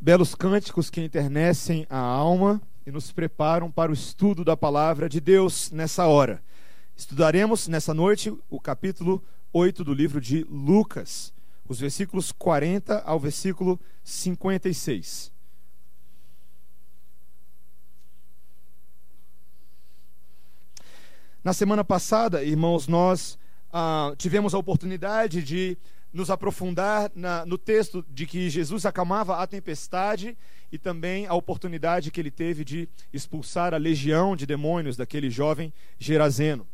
[0.00, 5.20] belos cânticos que enternecem a alma e nos preparam para o estudo da palavra de
[5.20, 6.42] Deus nessa hora.
[6.96, 11.34] Estudaremos nessa noite o capítulo 8 do livro de Lucas,
[11.68, 15.30] os versículos 40 ao versículo 56.
[21.44, 23.38] Na semana passada, irmãos, nós
[23.70, 25.76] ah, tivemos a oportunidade de
[26.12, 30.36] nos aprofundar na, no texto de que Jesus acalmava a tempestade
[30.72, 35.72] e também a oportunidade que ele teve de expulsar a legião de demônios daquele jovem
[35.98, 36.66] Gerazeno.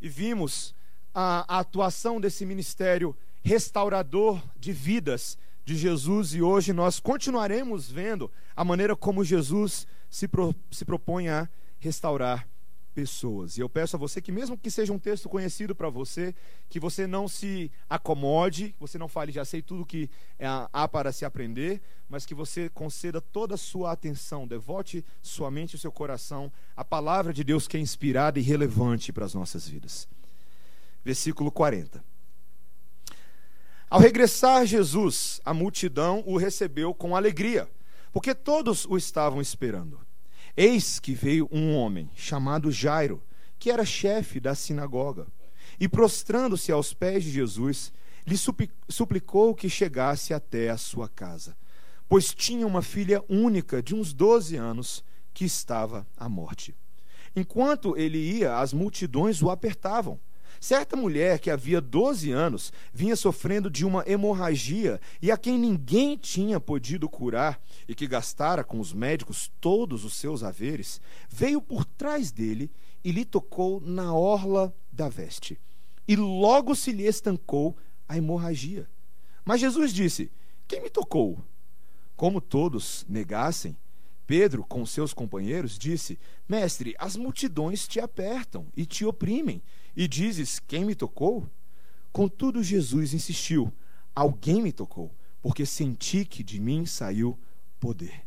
[0.00, 0.74] E vimos
[1.14, 8.30] a, a atuação desse ministério restaurador de vidas de Jesus e hoje nós continuaremos vendo
[8.54, 12.46] a maneira como Jesus se, pro, se propõe a restaurar
[12.94, 13.58] pessoas.
[13.58, 16.34] E eu peço a você que, mesmo que seja um texto conhecido para você,
[16.68, 20.08] que você não se acomode, que você não fale, já sei tudo que
[20.38, 25.50] é, há para se aprender, mas que você conceda toda a sua atenção, devote sua
[25.50, 29.34] mente e seu coração à palavra de Deus que é inspirada e relevante para as
[29.34, 30.08] nossas vidas.
[31.04, 32.02] Versículo 40.
[33.90, 37.68] Ao regressar Jesus, a multidão o recebeu com alegria,
[38.12, 40.00] porque todos o estavam esperando.
[40.56, 43.22] Eis que veio um homem chamado Jairo,
[43.58, 45.26] que era chefe da sinagoga,
[45.80, 47.92] e prostrando-se aos pés de Jesus,
[48.26, 48.36] lhe
[48.88, 51.56] suplicou que chegasse até a sua casa,
[52.08, 56.74] pois tinha uma filha única de uns doze anos que estava à morte.
[57.34, 60.20] Enquanto ele ia, as multidões o apertavam.
[60.64, 66.16] Certa mulher que havia 12 anos vinha sofrendo de uma hemorragia e a quem ninguém
[66.16, 71.84] tinha podido curar e que gastara com os médicos todos os seus haveres, veio por
[71.84, 72.70] trás dele
[73.04, 75.60] e lhe tocou na orla da veste.
[76.08, 77.76] E logo se lhe estancou
[78.08, 78.88] a hemorragia.
[79.44, 80.32] Mas Jesus disse:
[80.66, 81.44] Quem me tocou?
[82.16, 83.76] Como todos negassem,
[84.26, 89.62] Pedro, com seus companheiros, disse: Mestre, as multidões te apertam e te oprimem
[89.96, 91.46] e dizes: Quem me tocou?
[92.12, 93.72] Contudo, Jesus insistiu:
[94.14, 95.10] Alguém me tocou,
[95.42, 97.38] porque senti que de mim saiu
[97.80, 98.24] poder.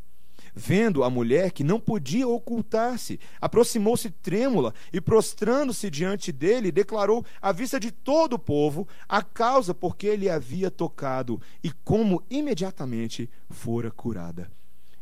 [0.54, 7.52] Vendo a mulher que não podia ocultar-se, aproximou-se trêmula e, prostrando-se diante dele, declarou à
[7.52, 13.30] vista de todo o povo a causa por que ele havia tocado e como imediatamente
[13.52, 14.52] fora curada.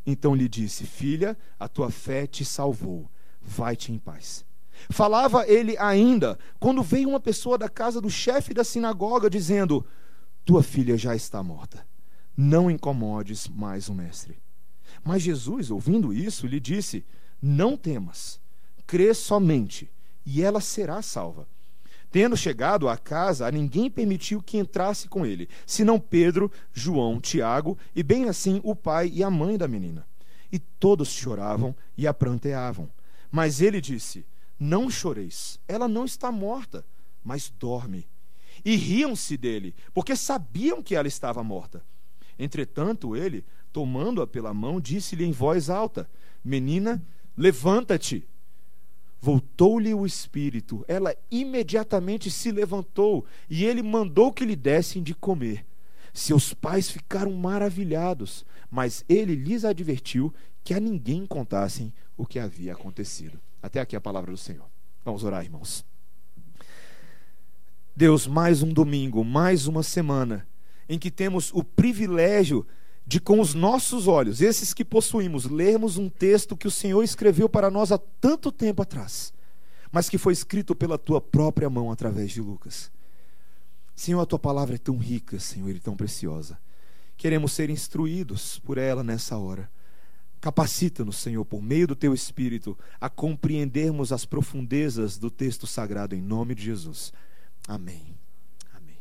[0.06, 3.10] Então lhe disse: Filha, a tua fé te salvou.
[3.42, 4.46] Vai-te em paz.
[4.90, 9.86] Falava ele ainda, quando veio uma pessoa da casa do chefe da sinagoga, dizendo:
[10.44, 11.86] Tua filha já está morta.
[12.36, 14.38] Não incomodes mais o mestre.
[15.04, 17.06] Mas Jesus, ouvindo isso, lhe disse:
[17.42, 18.40] Não temas,
[18.86, 19.90] crê somente,
[20.26, 21.48] e ela será salva.
[22.12, 27.78] Tendo chegado à casa, a ninguém permitiu que entrasse com ele, senão Pedro, João, Tiago
[27.94, 30.08] e bem assim o pai e a mãe da menina.
[30.50, 32.90] E todos choravam e a pranteavam.
[33.30, 34.26] Mas ele disse:
[34.60, 36.86] não choreis, ela não está morta,
[37.24, 38.08] mas dorme.
[38.64, 41.84] E riam-se dele, porque sabiam que ela estava morta.
[42.40, 46.10] Entretanto, ele, tomando-a pela mão, disse-lhe em voz alta:
[46.44, 47.04] Menina,
[47.38, 48.28] levanta-te.
[49.22, 55.66] Voltou-lhe o espírito, ela imediatamente se levantou, e ele mandou que lhe dessem de comer.
[56.14, 60.34] Seus pais ficaram maravilhados, mas ele lhes advertiu
[60.64, 63.40] que a ninguém contassem o que havia acontecido.
[63.66, 64.68] Até aqui a palavra do Senhor.
[65.04, 65.84] Vamos orar, irmãos.
[67.96, 70.48] Deus, mais um domingo, mais uma semana
[70.88, 72.68] em que temos o privilégio
[73.08, 77.50] de, com os nossos olhos, esses que possuímos, lermos um texto que o Senhor escreveu
[77.50, 79.34] para nós há tanto tempo atrás,
[79.92, 82.92] mas que foi escrito pela tua própria mão através de Lucas.
[83.96, 86.60] Senhor, a tua palavra é tão rica, Senhor, e tão preciosa.
[87.18, 89.72] Queremos ser instruídos por ela nessa hora.
[90.46, 96.22] Capacita-nos, Senhor, por meio do teu Espírito, a compreendermos as profundezas do texto sagrado, em
[96.22, 97.12] nome de Jesus.
[97.68, 98.16] Amém.
[98.72, 99.00] Amém.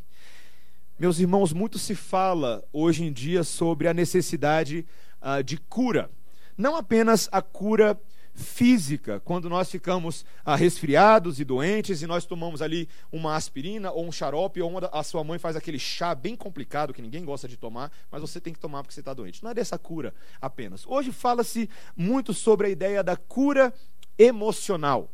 [0.98, 4.86] Meus irmãos, muito se fala hoje em dia sobre a necessidade
[5.20, 6.10] uh, de cura.
[6.56, 8.00] Não apenas a cura
[8.34, 14.06] física, quando nós ficamos ah, resfriados e doentes e nós tomamos ali uma aspirina ou
[14.06, 17.46] um xarope, ou uma, a sua mãe faz aquele chá bem complicado que ninguém gosta
[17.46, 19.42] de tomar, mas você tem que tomar porque você está doente.
[19.42, 20.84] Não é dessa cura apenas.
[20.86, 23.72] Hoje fala-se muito sobre a ideia da cura
[24.18, 25.10] emocional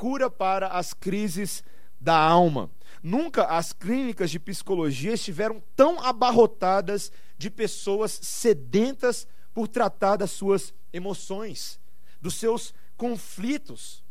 [0.00, 1.62] cura para as crises
[2.00, 2.70] da alma.
[3.02, 10.72] Nunca as clínicas de psicologia estiveram tão abarrotadas de pessoas sedentas por tratar das suas
[10.90, 11.78] emoções
[12.20, 14.02] dos seus conflitos.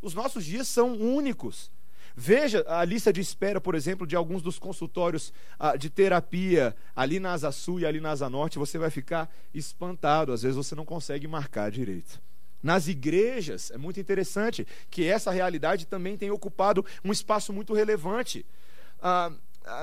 [0.00, 1.70] Os nossos dias são únicos.
[2.16, 7.20] Veja a lista de espera, por exemplo, de alguns dos consultórios ah, de terapia ali
[7.20, 10.32] na Asa Sul e ali na Asa Norte, você vai ficar espantado.
[10.32, 12.20] Às vezes você não consegue marcar direito.
[12.62, 18.44] Nas igrejas, é muito interessante que essa realidade também tem ocupado um espaço muito relevante.
[19.00, 19.32] Ah,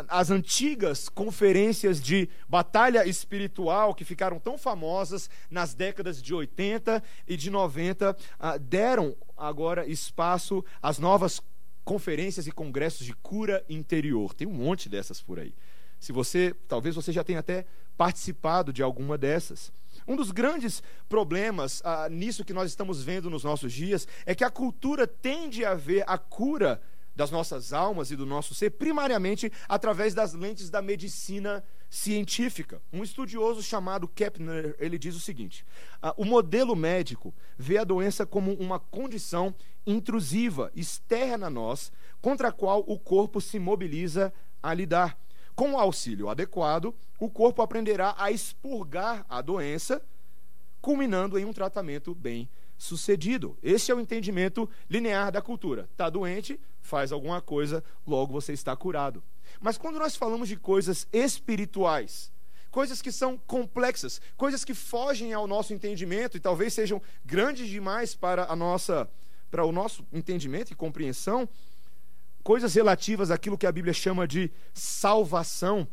[0.07, 7.38] as antigas conferências de batalha espiritual que ficaram tão famosas nas décadas de 80 e
[7.38, 11.42] de 90 ah, deram agora espaço às novas
[11.86, 14.34] conferências e congressos de cura interior.
[14.34, 15.54] Tem um monte dessas por aí.
[16.00, 17.66] Se você, talvez você já tenha até
[17.98, 19.72] participado de alguma dessas.
[20.07, 24.44] Um dos grandes problemas ah, nisso que nós estamos vendo nos nossos dias é que
[24.44, 26.81] a cultura tende a ver a cura
[27.18, 32.80] das nossas almas e do nosso ser, primariamente através das lentes da medicina científica.
[32.94, 35.66] Um estudioso chamado Kepner, ele diz o seguinte:
[36.00, 39.54] ah, o modelo médico vê a doença como uma condição
[39.86, 41.92] intrusiva, externa a nós,
[42.22, 44.31] contra a qual o corpo se mobiliza
[44.62, 45.18] a lidar.
[45.56, 50.00] Com o auxílio adequado, o corpo aprenderá a expurgar a doença,
[50.80, 52.48] culminando em um tratamento bem
[52.78, 53.58] sucedido.
[53.63, 55.90] Esse é o entendimento linear da cultura.
[55.92, 59.22] Está doente, faz alguma coisa, logo você está curado.
[59.60, 62.31] Mas quando nós falamos de coisas espirituais,
[62.72, 68.16] coisas que são complexas, coisas que fogem ao nosso entendimento e talvez sejam grandes demais
[68.16, 69.10] para a nossa
[69.50, 71.48] para o nosso entendimento e compreensão,
[72.44, 75.88] coisas relativas àquilo que a Bíblia chama de salvação,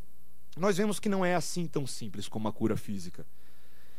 [0.57, 3.25] nós vemos que não é assim tão simples como a cura física.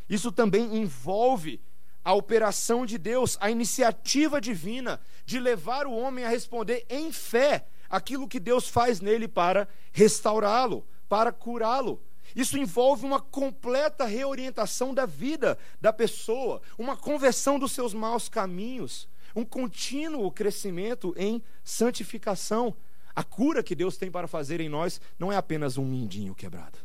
[0.09, 1.62] Isso também envolve
[2.06, 7.66] a operação de Deus, a iniciativa divina de levar o homem a responder em fé
[7.90, 12.00] aquilo que Deus faz nele para restaurá-lo, para curá-lo.
[12.36, 19.10] Isso envolve uma completa reorientação da vida da pessoa, uma conversão dos seus maus caminhos,
[19.36, 22.75] um contínuo crescimento em santificação.
[23.16, 26.78] A cura que Deus tem para fazer em nós não é apenas um mindinho quebrado,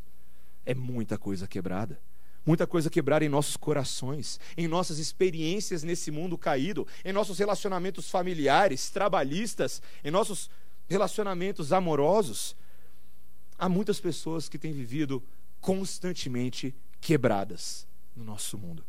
[0.64, 2.00] é muita coisa quebrada
[2.44, 8.10] muita coisa quebrada em nossos corações, em nossas experiências nesse mundo caído, em nossos relacionamentos
[8.10, 10.50] familiares, trabalhistas, em nossos
[10.88, 12.56] relacionamentos amorosos.
[13.58, 15.22] Há muitas pessoas que têm vivido
[15.60, 18.84] constantemente quebradas no nosso mundo.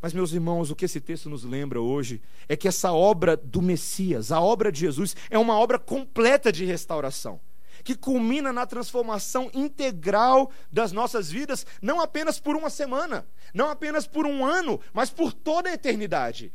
[0.00, 3.62] Mas, meus irmãos, o que esse texto nos lembra hoje é que essa obra do
[3.62, 7.40] Messias, a obra de Jesus, é uma obra completa de restauração
[7.82, 14.06] que culmina na transformação integral das nossas vidas, não apenas por uma semana, não apenas
[14.06, 16.52] por um ano, mas por toda a eternidade.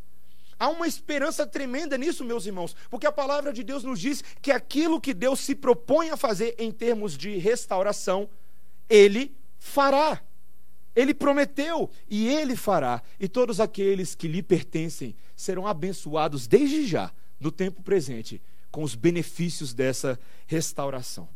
[0.59, 4.51] Há uma esperança tremenda nisso, meus irmãos, porque a palavra de Deus nos diz que
[4.51, 8.27] aquilo que Deus se propõe a fazer em termos de restauração,
[8.89, 10.21] Ele fará.
[10.95, 13.03] Ele prometeu e Ele fará.
[13.19, 18.41] E todos aqueles que lhe pertencem serão abençoados desde já, no tempo presente,
[18.71, 21.27] com os benefícios dessa restauração.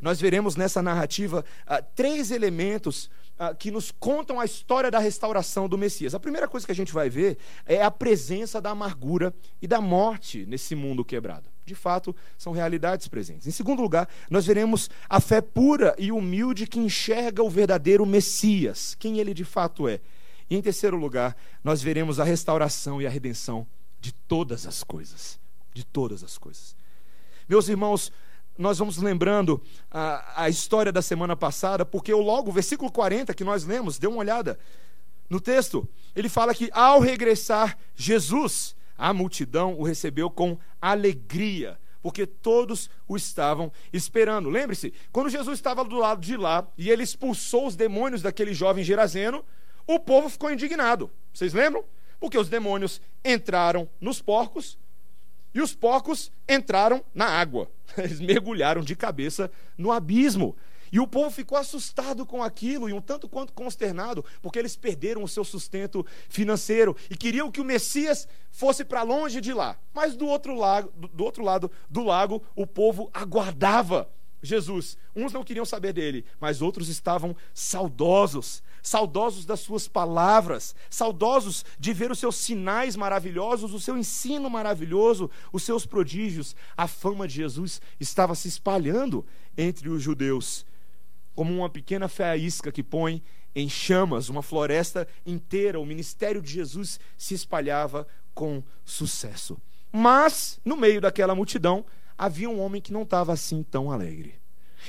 [0.00, 5.68] Nós veremos nessa narrativa ah, três elementos ah, que nos contam a história da restauração
[5.68, 6.14] do Messias.
[6.14, 7.36] A primeira coisa que a gente vai ver
[7.66, 11.48] é a presença da amargura e da morte nesse mundo quebrado.
[11.64, 13.46] De fato, são realidades presentes.
[13.46, 18.94] Em segundo lugar, nós veremos a fé pura e humilde que enxerga o verdadeiro Messias,
[18.98, 20.00] quem ele de fato é.
[20.48, 23.66] E em terceiro lugar, nós veremos a restauração e a redenção
[24.00, 25.38] de todas as coisas.
[25.74, 26.77] De todas as coisas.
[27.48, 28.12] Meus irmãos,
[28.58, 33.44] nós vamos lembrando a, a história da semana passada, porque o logo, versículo 40 que
[33.44, 34.58] nós lemos, dê uma olhada
[35.30, 42.26] no texto, ele fala que ao regressar Jesus, a multidão o recebeu com alegria, porque
[42.26, 44.50] todos o estavam esperando.
[44.50, 48.84] Lembre-se, quando Jesus estava do lado de lá e ele expulsou os demônios daquele jovem
[48.84, 49.44] gerazeno,
[49.86, 51.10] o povo ficou indignado.
[51.32, 51.84] Vocês lembram?
[52.20, 54.76] Porque os demônios entraram nos porcos
[55.54, 57.70] e os porcos entraram na água.
[57.96, 60.56] Eles mergulharam de cabeça no abismo.
[60.90, 65.22] E o povo ficou assustado com aquilo e um tanto quanto consternado, porque eles perderam
[65.22, 69.78] o seu sustento financeiro e queriam que o Messias fosse para longe de lá.
[69.92, 70.54] Mas do outro,
[71.12, 74.10] do outro lado do lago, o povo aguardava
[74.42, 74.96] Jesus.
[75.14, 81.92] Uns não queriam saber dele, mas outros estavam saudosos, saudosos das suas palavras, saudosos de
[81.92, 86.56] ver os seus sinais maravilhosos, o seu ensino maravilhoso, os seus prodígios.
[86.76, 89.24] A fama de Jesus estava se espalhando
[89.56, 90.64] entre os judeus,
[91.34, 93.22] como uma pequena faísca que põe
[93.54, 95.78] em chamas uma floresta inteira.
[95.78, 99.60] O ministério de Jesus se espalhava com sucesso.
[99.92, 101.84] Mas, no meio daquela multidão,
[102.16, 104.34] havia um homem que não estava assim tão alegre.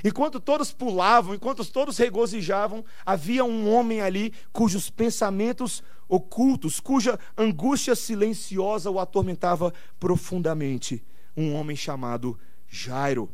[0.04, 7.96] Enquanto todos pulavam, enquanto todos regozijavam, havia um homem ali cujos pensamentos ocultos, cuja angústia
[7.96, 11.04] silenciosa o atormentava profundamente.
[11.36, 13.32] Um homem chamado Jairo.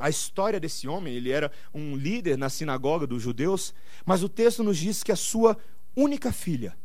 [0.00, 3.74] A história desse homem, ele era um líder na sinagoga dos judeus,
[4.04, 5.56] mas o texto nos diz que a sua
[5.94, 6.76] única filha,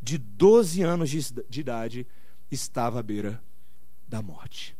[0.00, 2.06] de 12 anos de, de idade,
[2.50, 3.42] estava à beira
[4.08, 4.76] da morte.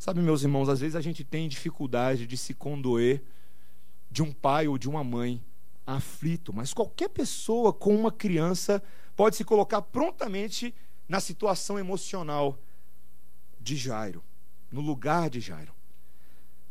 [0.00, 3.22] Sabe, meus irmãos, às vezes a gente tem dificuldade de se condoer
[4.10, 5.44] de um pai ou de uma mãe
[5.86, 8.82] aflito, mas qualquer pessoa com uma criança
[9.14, 10.74] pode se colocar prontamente
[11.06, 12.58] na situação emocional
[13.60, 14.24] de Jairo,
[14.72, 15.74] no lugar de Jairo.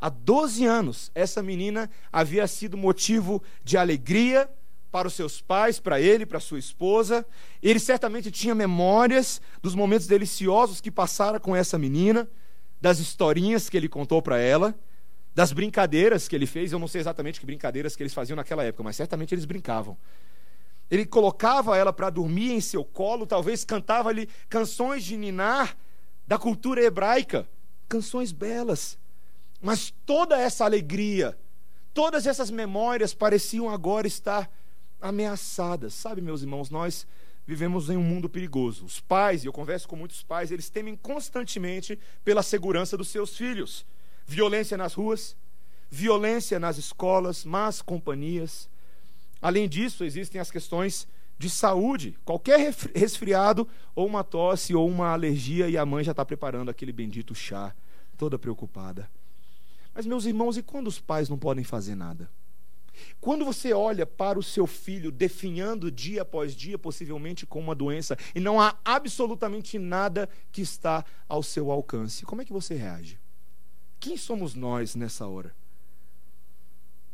[0.01, 4.49] Há 12 anos, essa menina havia sido motivo de alegria
[4.91, 7.23] para os seus pais, para ele, para sua esposa.
[7.61, 12.27] Ele certamente tinha memórias dos momentos deliciosos que passara com essa menina,
[12.81, 14.75] das historinhas que ele contou para ela,
[15.35, 16.71] das brincadeiras que ele fez.
[16.71, 19.97] Eu não sei exatamente que brincadeiras que eles faziam naquela época, mas certamente eles brincavam.
[20.89, 25.77] Ele colocava ela para dormir em seu colo, talvez cantava-lhe canções de ninar
[26.25, 27.47] da cultura hebraica,
[27.87, 28.97] canções belas.
[29.61, 31.37] Mas toda essa alegria,
[31.93, 34.49] todas essas memórias pareciam agora estar
[35.01, 35.93] ameaçadas.
[35.93, 37.05] Sabe, meus irmãos, nós
[37.49, 38.85] vivemos em um mundo perigoso.
[38.85, 43.35] Os pais, e eu converso com muitos pais, eles temem constantemente pela segurança dos seus
[43.35, 43.87] filhos.
[44.23, 45.35] Violência nas ruas,
[45.89, 48.69] violência nas escolas, más companhias.
[49.41, 51.07] Além disso, existem as questões
[51.39, 52.15] de saúde.
[52.23, 56.91] Qualquer resfriado, ou uma tosse, ou uma alergia, e a mãe já está preparando aquele
[56.91, 57.73] bendito chá,
[58.15, 59.09] toda preocupada.
[59.91, 62.29] Mas, meus irmãos, e quando os pais não podem fazer nada?
[63.19, 68.17] Quando você olha para o seu filho definhando dia após dia, possivelmente com uma doença,
[68.33, 73.19] e não há absolutamente nada que está ao seu alcance, como é que você reage?
[73.99, 75.53] Quem somos nós nessa hora?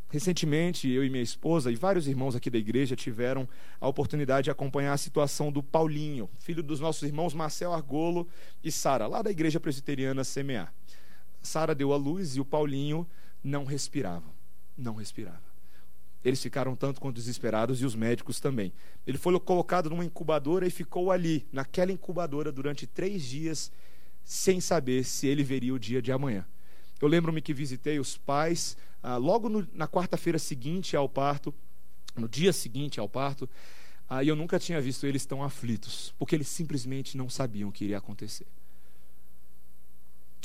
[0.09, 3.49] Recentemente, eu e minha esposa e vários irmãos aqui da igreja tiveram
[3.81, 8.27] a oportunidade de acompanhar a situação do Paulinho, filho dos nossos irmãos Marcel Argolo
[8.63, 10.71] e Sara, lá da igreja presbiteriana CMA.
[11.41, 13.07] Sara deu a luz e o Paulinho
[13.43, 14.33] não respirava.
[14.77, 15.44] Não respirava.
[16.25, 18.73] Eles ficaram tanto quanto desesperados e os médicos também.
[19.05, 23.71] Ele foi colocado numa incubadora e ficou ali, naquela incubadora, durante três dias,
[24.23, 26.43] sem saber se ele veria o dia de amanhã.
[26.99, 31.53] Eu lembro-me que visitei os pais ah, logo no, na quarta-feira seguinte ao parto,
[32.15, 33.47] no dia seguinte ao parto,
[34.09, 37.71] ah, e eu nunca tinha visto eles tão aflitos, porque eles simplesmente não sabiam o
[37.71, 38.47] que iria acontecer.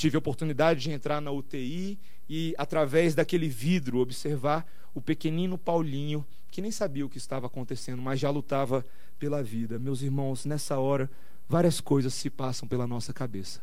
[0.01, 1.95] Tive a oportunidade de entrar na UTI
[2.27, 4.65] e, através daquele vidro, observar
[4.95, 8.83] o pequenino Paulinho, que nem sabia o que estava acontecendo, mas já lutava
[9.19, 9.77] pela vida.
[9.77, 11.07] Meus irmãos, nessa hora,
[11.47, 13.61] várias coisas se passam pela nossa cabeça.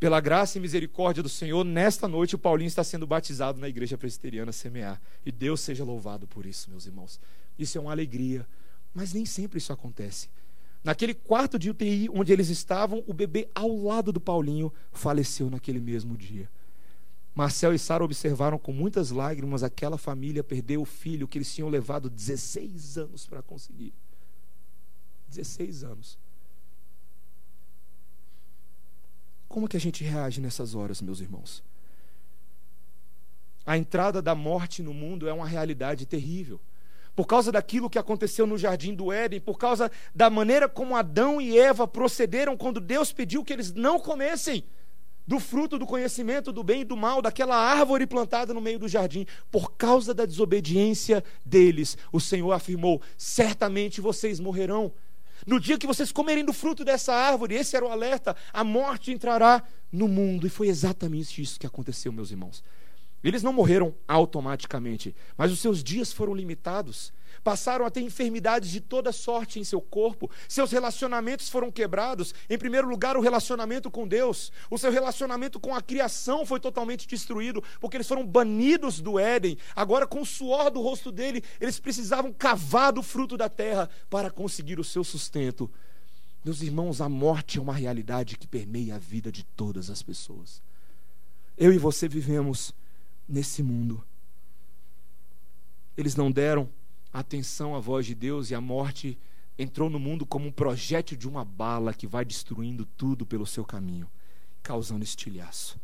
[0.00, 3.98] Pela graça e misericórdia do Senhor, nesta noite o Paulinho está sendo batizado na igreja
[3.98, 4.98] presbiteriana CMA.
[5.26, 7.20] E Deus seja louvado por isso, meus irmãos.
[7.58, 8.46] Isso é uma alegria,
[8.94, 10.30] mas nem sempre isso acontece.
[10.82, 15.80] Naquele quarto de UTI onde eles estavam, o bebê ao lado do Paulinho faleceu naquele
[15.80, 16.50] mesmo dia.
[17.34, 21.68] Marcel e Sara observaram com muitas lágrimas aquela família perder o filho que eles tinham
[21.68, 23.94] levado 16 anos para conseguir.
[25.28, 26.18] 16 anos.
[29.48, 31.62] Como que a gente reage nessas horas, meus irmãos?
[33.64, 36.60] A entrada da morte no mundo é uma realidade terrível
[37.14, 41.40] por causa daquilo que aconteceu no jardim do Éden, por causa da maneira como Adão
[41.40, 44.64] e Eva procederam quando Deus pediu que eles não comessem
[45.26, 48.88] do fruto do conhecimento do bem e do mal, daquela árvore plantada no meio do
[48.88, 54.92] jardim, por causa da desobediência deles, o Senhor afirmou: certamente vocês morrerão.
[55.46, 59.10] No dia que vocês comerem do fruto dessa árvore, esse era o alerta, a morte
[59.10, 60.46] entrará no mundo.
[60.46, 62.62] E foi exatamente isso que aconteceu, meus irmãos.
[63.22, 67.12] Eles não morreram automaticamente, mas os seus dias foram limitados.
[67.42, 70.30] Passaram a ter enfermidades de toda sorte em seu corpo.
[70.48, 72.34] Seus relacionamentos foram quebrados.
[72.48, 74.52] Em primeiro lugar, o relacionamento com Deus.
[74.70, 79.56] O seu relacionamento com a criação foi totalmente destruído, porque eles foram banidos do Éden.
[79.74, 84.30] Agora, com o suor do rosto dele, eles precisavam cavar do fruto da terra para
[84.30, 85.70] conseguir o seu sustento.
[86.44, 90.62] Meus irmãos, a morte é uma realidade que permeia a vida de todas as pessoas.
[91.56, 92.72] Eu e você vivemos
[93.28, 94.04] nesse mundo.
[95.96, 96.68] Eles não deram
[97.12, 99.18] atenção à voz de Deus e a morte
[99.58, 103.64] entrou no mundo como um projétil de uma bala que vai destruindo tudo pelo seu
[103.64, 104.08] caminho,
[104.62, 105.78] causando estilhaço.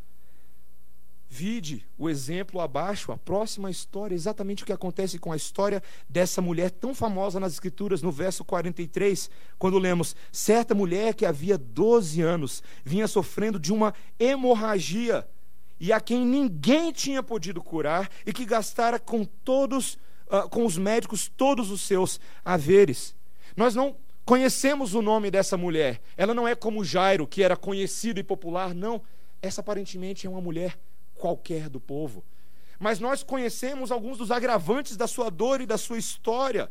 [1.30, 6.40] Vide o exemplo abaixo, a próxima história, exatamente o que acontece com a história dessa
[6.40, 12.22] mulher tão famosa nas Escrituras, no verso 43, quando lemos: certa mulher que havia 12
[12.22, 15.28] anos vinha sofrendo de uma hemorragia
[15.80, 20.76] e a quem ninguém tinha podido curar e que gastara com todos, uh, com os
[20.76, 23.14] médicos, todos os seus haveres.
[23.56, 26.00] Nós não conhecemos o nome dessa mulher.
[26.16, 29.02] Ela não é como Jairo, que era conhecido e popular, não.
[29.40, 30.78] essa aparentemente é uma mulher
[31.14, 32.24] qualquer do povo.
[32.78, 36.70] Mas nós conhecemos alguns dos agravantes da sua dor e da sua história.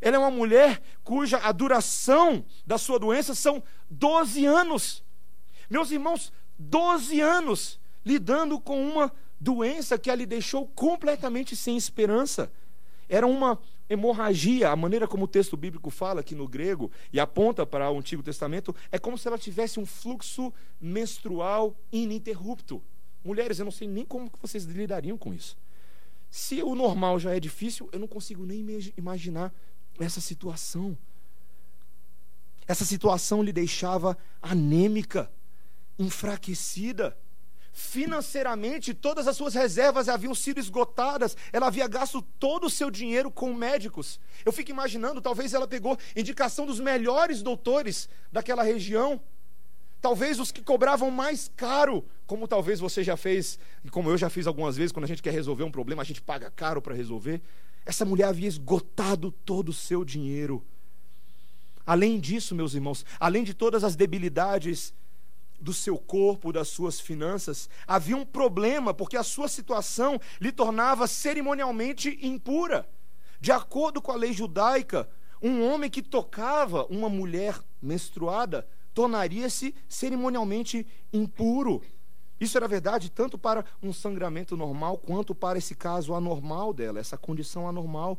[0.00, 5.04] Ela é uma mulher cuja a duração da sua doença são 12 anos.
[5.70, 12.50] Meus irmãos, 12 anos lidando com uma doença que a lhe deixou completamente sem esperança.
[13.08, 13.58] Era uma
[13.88, 17.98] hemorragia, a maneira como o texto bíblico fala aqui no grego e aponta para o
[17.98, 22.82] Antigo Testamento, é como se ela tivesse um fluxo menstrual ininterrupto.
[23.22, 25.56] Mulheres, eu não sei nem como vocês lidariam com isso.
[26.30, 29.54] Se o normal já é difícil, eu não consigo nem imaginar
[30.00, 30.96] essa situação.
[32.66, 35.30] Essa situação lhe deixava anêmica,
[35.98, 37.16] enfraquecida.
[37.76, 41.36] Financeiramente, todas as suas reservas haviam sido esgotadas.
[41.52, 44.20] Ela havia gasto todo o seu dinheiro com médicos.
[44.44, 49.20] Eu fico imaginando, talvez ela pegou indicação dos melhores doutores daquela região.
[50.00, 54.30] Talvez os que cobravam mais caro, como talvez você já fez, e como eu já
[54.30, 56.94] fiz algumas vezes, quando a gente quer resolver um problema, a gente paga caro para
[56.94, 57.42] resolver.
[57.84, 60.64] Essa mulher havia esgotado todo o seu dinheiro.
[61.84, 64.94] Além disso, meus irmãos, além de todas as debilidades
[65.64, 71.06] do seu corpo, das suas finanças, havia um problema, porque a sua situação lhe tornava
[71.06, 72.86] cerimonialmente impura.
[73.40, 75.08] De acordo com a lei judaica,
[75.42, 81.82] um homem que tocava uma mulher menstruada tornaria-se cerimonialmente impuro.
[82.38, 87.16] Isso era verdade tanto para um sangramento normal quanto para esse caso anormal dela, essa
[87.16, 88.18] condição anormal.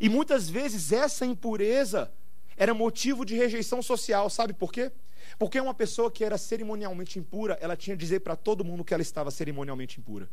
[0.00, 2.12] E muitas vezes essa impureza
[2.56, 4.90] era motivo de rejeição social, sabe por quê?
[5.38, 8.92] Porque uma pessoa que era cerimonialmente impura, ela tinha que dizer para todo mundo que
[8.92, 10.28] ela estava cerimonialmente impura.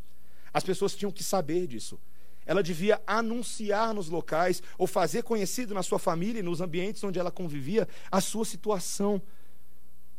[0.54, 2.00] As pessoas tinham que saber disso.
[2.46, 7.20] Ela devia anunciar nos locais ou fazer conhecido na sua família e nos ambientes onde
[7.20, 9.22] ela convivia a sua situação.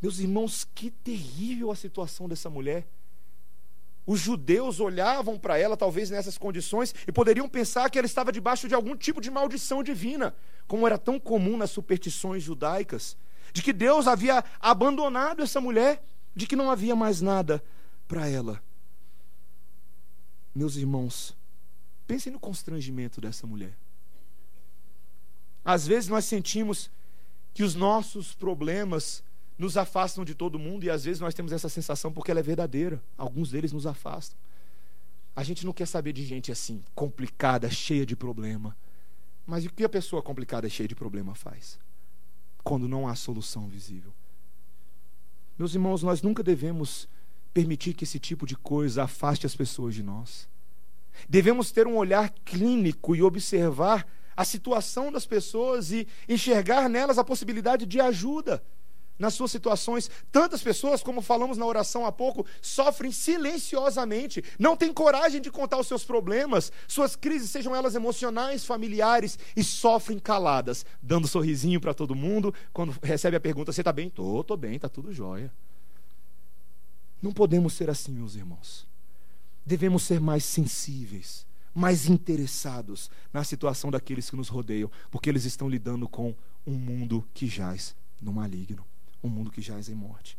[0.00, 2.87] Meus irmãos, que terrível a situação dessa mulher.
[4.06, 8.66] Os judeus olhavam para ela, talvez nessas condições, e poderiam pensar que ela estava debaixo
[8.66, 10.34] de algum tipo de maldição divina,
[10.66, 13.16] como era tão comum nas superstições judaicas
[13.52, 16.02] de que Deus havia abandonado essa mulher,
[16.34, 17.63] de que não havia mais nada
[18.06, 18.63] para ela.
[20.54, 21.36] Meus irmãos,
[22.06, 23.76] pensem no constrangimento dessa mulher.
[25.65, 26.91] Às vezes nós sentimos
[27.52, 29.23] que os nossos problemas
[29.58, 32.43] nos afastam de todo mundo e às vezes nós temos essa sensação porque ela é
[32.43, 33.02] verdadeira.
[33.17, 34.39] Alguns deles nos afastam.
[35.36, 38.76] A gente não quer saber de gente assim, complicada, cheia de problema.
[39.47, 41.78] Mas o que a pessoa complicada, cheia de problema faz?
[42.62, 44.12] Quando não há solução visível.
[45.58, 47.08] Meus irmãos, nós nunca devemos
[47.52, 50.49] permitir que esse tipo de coisa afaste as pessoas de nós.
[51.28, 57.25] Devemos ter um olhar clínico e observar a situação das pessoas e enxergar nelas a
[57.25, 58.62] possibilidade de ajuda
[59.21, 60.11] nas suas situações.
[60.33, 65.78] Tantas pessoas, como falamos na oração há pouco, sofrem silenciosamente, não têm coragem de contar
[65.78, 71.95] os seus problemas, suas crises, sejam elas emocionais, familiares, e sofrem caladas, dando sorrisinho para
[71.95, 72.52] todo mundo.
[72.73, 74.09] Quando recebe a pergunta: Você está bem?
[74.09, 75.52] Tô, tô bem, está tudo jóia.
[77.23, 78.89] Não podemos ser assim, meus irmãos.
[79.67, 85.69] Devemos ser mais sensíveis, mais interessados na situação daqueles que nos rodeiam, porque eles estão
[85.69, 86.35] lidando com
[86.67, 88.89] um mundo que jaz no maligno
[89.23, 90.39] um mundo que jaz em morte.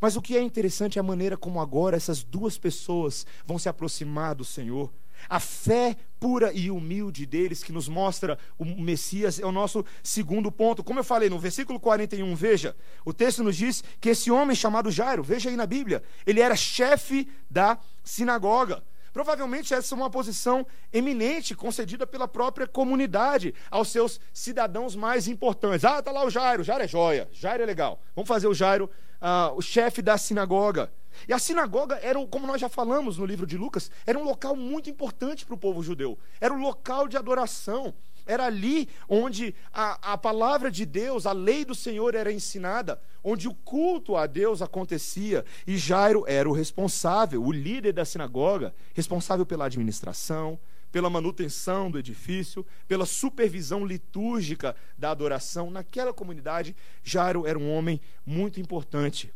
[0.00, 3.68] Mas o que é interessante é a maneira como agora essas duas pessoas vão se
[3.68, 4.92] aproximar do Senhor.
[5.28, 10.52] A fé pura e humilde deles, que nos mostra o Messias, é o nosso segundo
[10.52, 10.84] ponto.
[10.84, 14.90] Como eu falei no versículo 41, veja, o texto nos diz que esse homem chamado
[14.90, 18.84] Jairo, veja aí na Bíblia, ele era chefe da sinagoga.
[19.12, 25.84] Provavelmente essa é uma posição eminente, concedida pela própria comunidade aos seus cidadãos mais importantes.
[25.84, 28.00] Ah, está lá o Jairo, Jairo é joia, Jairo é legal.
[28.14, 28.90] Vamos fazer o Jairo
[29.20, 30.92] uh, o chefe da sinagoga.
[31.26, 34.54] E a sinagoga era, como nós já falamos no livro de Lucas, era um local
[34.54, 36.18] muito importante para o povo judeu.
[36.40, 37.94] Era um local de adoração.
[38.28, 43.48] Era ali onde a, a palavra de Deus, a lei do Senhor era ensinada, onde
[43.48, 45.46] o culto a Deus acontecia.
[45.66, 50.60] E Jairo era o responsável, o líder da sinagoga, responsável pela administração,
[50.92, 55.70] pela manutenção do edifício, pela supervisão litúrgica da adoração.
[55.70, 59.32] Naquela comunidade, Jairo era um homem muito importante.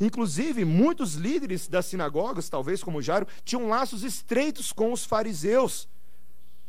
[0.00, 5.86] Inclusive, muitos líderes das sinagogas, talvez como Jairo, tinham laços estreitos com os fariseus.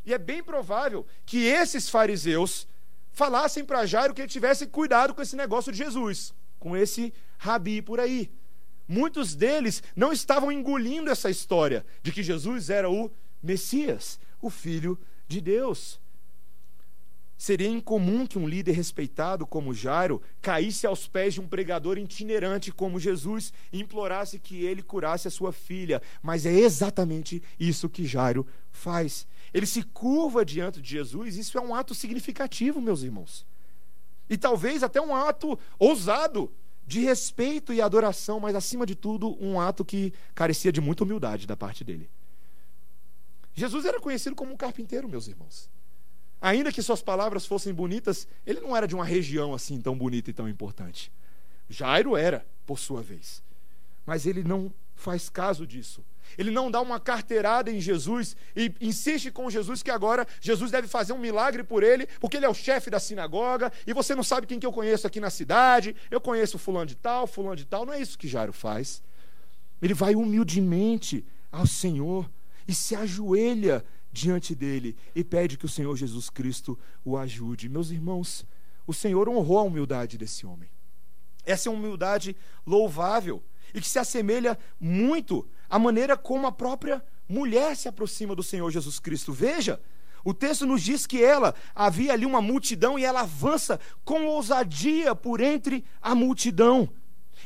[0.05, 2.67] E é bem provável que esses fariseus
[3.11, 7.81] falassem para Jairo que ele tivesse cuidado com esse negócio de Jesus, com esse rabi
[7.81, 8.31] por aí.
[8.87, 13.11] Muitos deles não estavam engolindo essa história de que Jesus era o
[13.41, 15.99] Messias, o Filho de Deus.
[17.37, 22.71] Seria incomum que um líder respeitado como Jairo caísse aos pés de um pregador itinerante
[22.71, 26.03] como Jesus e implorasse que ele curasse a sua filha.
[26.21, 29.25] Mas é exatamente isso que Jairo faz.
[29.53, 33.45] Ele se curva diante de Jesus, isso é um ato significativo, meus irmãos.
[34.29, 36.51] E talvez até um ato ousado
[36.87, 41.45] de respeito e adoração, mas acima de tudo, um ato que carecia de muita humildade
[41.45, 42.09] da parte dele.
[43.53, 45.69] Jesus era conhecido como um carpinteiro, meus irmãos.
[46.41, 50.29] Ainda que suas palavras fossem bonitas, ele não era de uma região assim tão bonita
[50.29, 51.11] e tão importante.
[51.69, 53.43] Jairo era, por sua vez.
[54.05, 56.03] Mas ele não faz caso disso.
[56.37, 60.87] Ele não dá uma carteirada em Jesus e insiste com Jesus que agora Jesus deve
[60.87, 64.23] fazer um milagre por ele, porque ele é o chefe da sinagoga e você não
[64.23, 65.95] sabe quem que eu conheço aqui na cidade.
[66.09, 67.85] Eu conheço fulano de tal, fulano de tal.
[67.85, 69.01] Não é isso que Jairo faz.
[69.81, 72.29] Ele vai humildemente ao Senhor
[72.67, 77.69] e se ajoelha diante dele e pede que o Senhor Jesus Cristo o ajude.
[77.69, 78.45] Meus irmãos,
[78.85, 80.69] o Senhor honrou a humildade desse homem.
[81.45, 83.41] Essa é uma humildade louvável
[83.73, 88.69] e que se assemelha muito à maneira como a própria mulher se aproxima do Senhor
[88.69, 89.31] Jesus Cristo.
[89.31, 89.79] Veja,
[90.21, 95.15] o texto nos diz que ela havia ali uma multidão e ela avança com ousadia
[95.15, 96.89] por entre a multidão.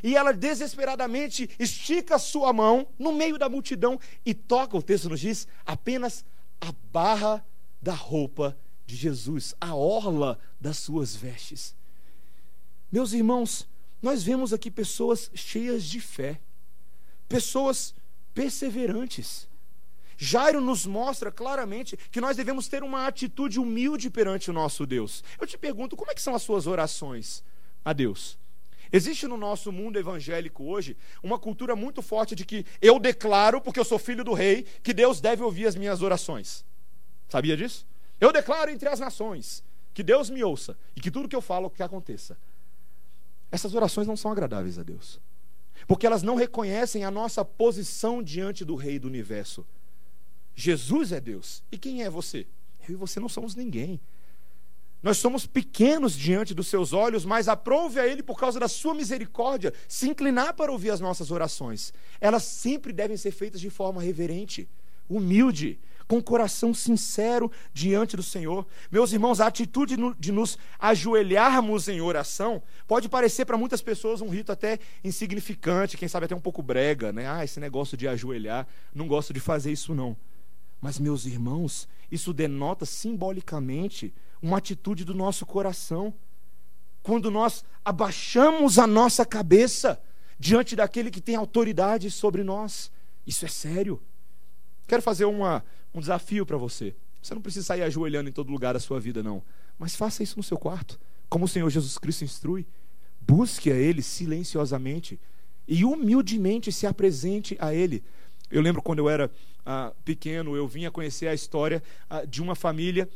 [0.03, 5.07] E ela desesperadamente estica a sua mão no meio da multidão e toca, o texto
[5.07, 6.25] nos diz, apenas
[6.59, 7.45] a barra
[7.79, 8.57] da roupa
[8.87, 11.75] de Jesus, a orla das suas vestes.
[12.91, 13.67] Meus irmãos,
[14.01, 16.41] nós vemos aqui pessoas cheias de fé,
[17.29, 17.93] pessoas
[18.35, 19.47] perseverantes.
[20.17, 25.23] Jairo nos mostra claramente que nós devemos ter uma atitude humilde perante o nosso Deus.
[25.39, 27.43] Eu te pergunto, como é que são as suas orações
[27.83, 28.37] a Deus?
[28.91, 33.79] Existe no nosso mundo evangélico hoje uma cultura muito forte de que eu declaro, porque
[33.79, 36.63] eu sou filho do rei, que Deus deve ouvir as minhas orações.
[37.27, 37.85] Sabia disso?
[38.21, 41.69] Eu declaro entre as nações que Deus me ouça e que tudo que eu falo
[41.69, 42.37] que aconteça.
[43.51, 45.19] Essas orações não são agradáveis a Deus,
[45.87, 49.65] porque elas não reconhecem a nossa posição diante do Rei do universo.
[50.55, 51.63] Jesus é Deus.
[51.71, 52.47] E quem é você?
[52.87, 53.99] Eu e você não somos ninguém.
[55.03, 58.93] Nós somos pequenos diante dos seus olhos, mas aprove a Ele, por causa da sua
[58.95, 61.93] misericórdia, se inclinar para ouvir as nossas orações.
[62.19, 64.67] Elas sempre devem ser feitas de forma reverente,
[65.07, 68.65] humilde, com coração sincero diante do Senhor.
[68.91, 74.29] Meus irmãos, a atitude de nos ajoelharmos em oração pode parecer para muitas pessoas um
[74.29, 77.27] rito até insignificante, quem sabe até um pouco brega, né?
[77.27, 80.15] Ah, esse negócio de ajoelhar, não gosto de fazer isso não.
[80.81, 86.13] Mas, meus irmãos, isso denota simbolicamente uma atitude do nosso coração.
[87.01, 89.99] Quando nós abaixamos a nossa cabeça
[90.37, 92.91] diante daquele que tem autoridade sobre nós.
[93.25, 94.01] Isso é sério.
[94.87, 95.63] Quero fazer uma,
[95.95, 96.93] um desafio para você.
[97.21, 99.41] Você não precisa sair ajoelhando em todo lugar da sua vida, não.
[99.79, 102.67] Mas faça isso no seu quarto, como o Senhor Jesus Cristo instrui.
[103.21, 105.19] Busque a Ele silenciosamente
[105.67, 108.03] e humildemente se apresente a Ele.
[108.51, 109.31] Eu lembro quando eu era
[109.65, 113.09] ah, pequeno, eu vinha conhecer a história ah, de uma família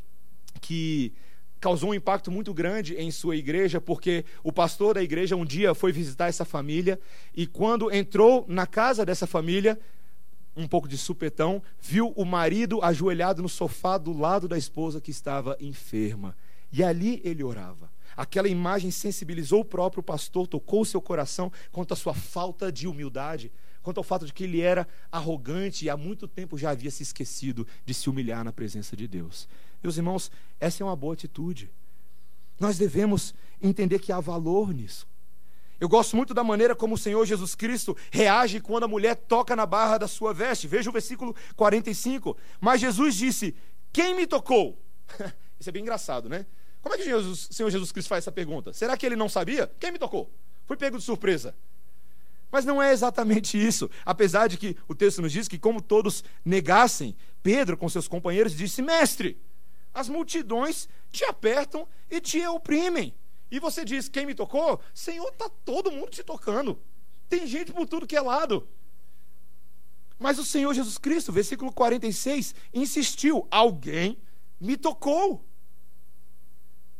[0.59, 1.13] que
[1.59, 5.75] causou um impacto muito grande em sua igreja, porque o pastor da igreja um dia
[5.75, 6.99] foi visitar essa família
[7.35, 9.77] e quando entrou na casa dessa família,
[10.59, 15.11] um pouco de supetão, viu o marido ajoelhado no sofá do lado da esposa que
[15.11, 16.35] estava enferma.
[16.71, 17.89] E ali ele orava.
[18.15, 22.87] Aquela imagem sensibilizou o próprio pastor, tocou o seu coração quanto à sua falta de
[22.87, 26.91] humildade, quanto ao fato de que ele era arrogante e há muito tempo já havia
[26.91, 29.47] se esquecido de se humilhar na presença de Deus.
[29.81, 31.71] Meus irmãos, essa é uma boa atitude.
[32.59, 35.07] Nós devemos entender que há valor nisso.
[35.79, 39.55] Eu gosto muito da maneira como o Senhor Jesus Cristo reage quando a mulher toca
[39.55, 40.67] na barra da sua veste.
[40.67, 42.35] Veja o versículo 45.
[42.59, 43.55] Mas Jesus disse:
[43.93, 44.77] Quem me tocou?
[45.59, 46.45] Isso é bem engraçado, né?
[46.81, 48.73] Como é que o Senhor Jesus Cristo faz essa pergunta?
[48.73, 49.71] Será que ele não sabia?
[49.79, 50.31] Quem me tocou?
[50.65, 51.55] Fui pego de surpresa.
[52.51, 53.89] Mas não é exatamente isso.
[54.05, 58.55] Apesar de que o texto nos diz que, como todos negassem, Pedro, com seus companheiros,
[58.55, 59.39] disse: Mestre,
[59.93, 63.13] as multidões te apertam e te oprimem.
[63.51, 64.79] E você diz: Quem me tocou?
[64.93, 66.79] Senhor, está todo mundo te tocando.
[67.27, 68.67] Tem gente por tudo que é lado.
[70.17, 74.17] Mas o Senhor Jesus Cristo, versículo 46, insistiu: Alguém
[74.59, 75.45] me tocou.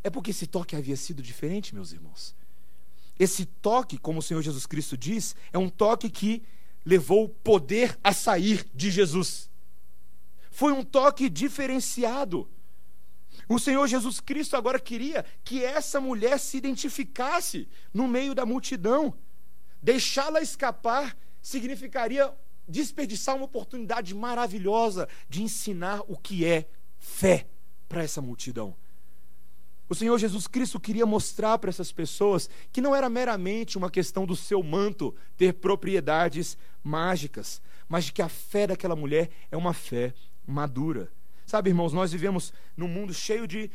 [0.03, 2.33] É porque esse toque havia sido diferente, meus irmãos.
[3.19, 6.41] Esse toque, como o Senhor Jesus Cristo diz, é um toque que
[6.85, 9.49] levou o poder a sair de Jesus.
[10.49, 12.49] Foi um toque diferenciado.
[13.47, 19.13] O Senhor Jesus Cristo agora queria que essa mulher se identificasse no meio da multidão.
[19.82, 22.34] Deixá-la escapar significaria
[22.67, 27.47] desperdiçar uma oportunidade maravilhosa de ensinar o que é fé
[27.88, 28.75] para essa multidão.
[29.89, 34.23] O Senhor Jesus Cristo queria mostrar para essas pessoas que não era meramente uma questão
[34.23, 39.73] do seu manto ter propriedades mágicas, mas de que a fé daquela mulher é uma
[39.73, 40.13] fé
[40.45, 41.12] madura.
[41.49, 43.71] Sabe, irmãos, nós vivemos num mundo cheio de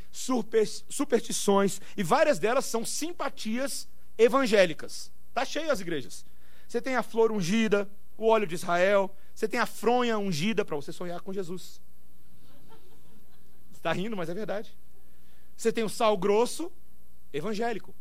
[0.88, 5.10] superstições e várias delas são simpatias evangélicas.
[5.30, 6.24] Está cheio as igrejas.
[6.68, 10.76] Você tem a flor ungida, o óleo de Israel, você tem a fronha ungida para
[10.76, 11.80] você sonhar com Jesus.
[13.72, 14.72] Está rindo, mas é verdade.
[15.56, 16.70] Você tem o sal grosso,
[17.32, 17.92] evangélico,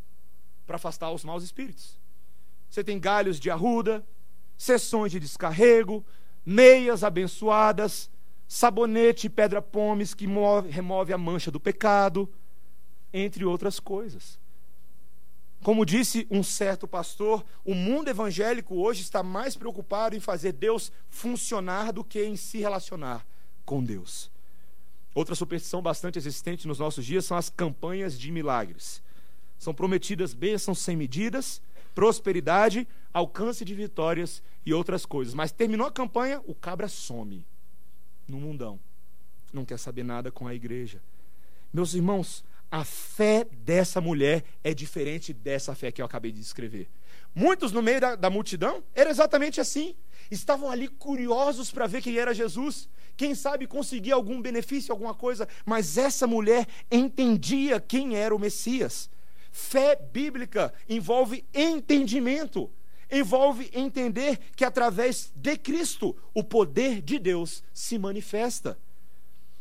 [0.64, 1.98] para afastar os maus espíritos.
[2.70, 4.06] Você tem galhos de arruda,
[4.56, 6.06] sessões de descarrego,
[6.46, 8.08] meias abençoadas,
[8.54, 12.32] sabonete e pedra-pomes que move, remove a mancha do pecado,
[13.12, 14.38] entre outras coisas.
[15.60, 20.92] Como disse um certo pastor, o mundo evangélico hoje está mais preocupado em fazer Deus
[21.08, 23.26] funcionar do que em se relacionar
[23.64, 24.30] com Deus.
[25.12, 29.02] Outra superstição bastante existente nos nossos dias são as campanhas de milagres.
[29.58, 31.60] São prometidas bênçãos sem medidas,
[31.92, 35.34] prosperidade, alcance de vitórias e outras coisas.
[35.34, 37.44] Mas terminou a campanha, o cabra some
[38.26, 38.78] no mundão.
[39.52, 41.00] Não quer saber nada com a igreja.
[41.72, 46.88] Meus irmãos, a fé dessa mulher é diferente dessa fé que eu acabei de descrever.
[47.34, 49.94] Muitos no meio da, da multidão era exatamente assim.
[50.30, 52.88] Estavam ali curiosos para ver quem era Jesus.
[53.16, 55.48] Quem sabe conseguir algum benefício, alguma coisa.
[55.64, 59.10] Mas essa mulher entendia quem era o Messias.
[59.52, 62.70] Fé bíblica envolve entendimento
[63.10, 68.78] envolve entender que através de Cristo o poder de Deus se manifesta.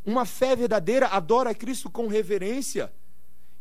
[0.05, 2.91] Uma fé verdadeira adora Cristo com reverência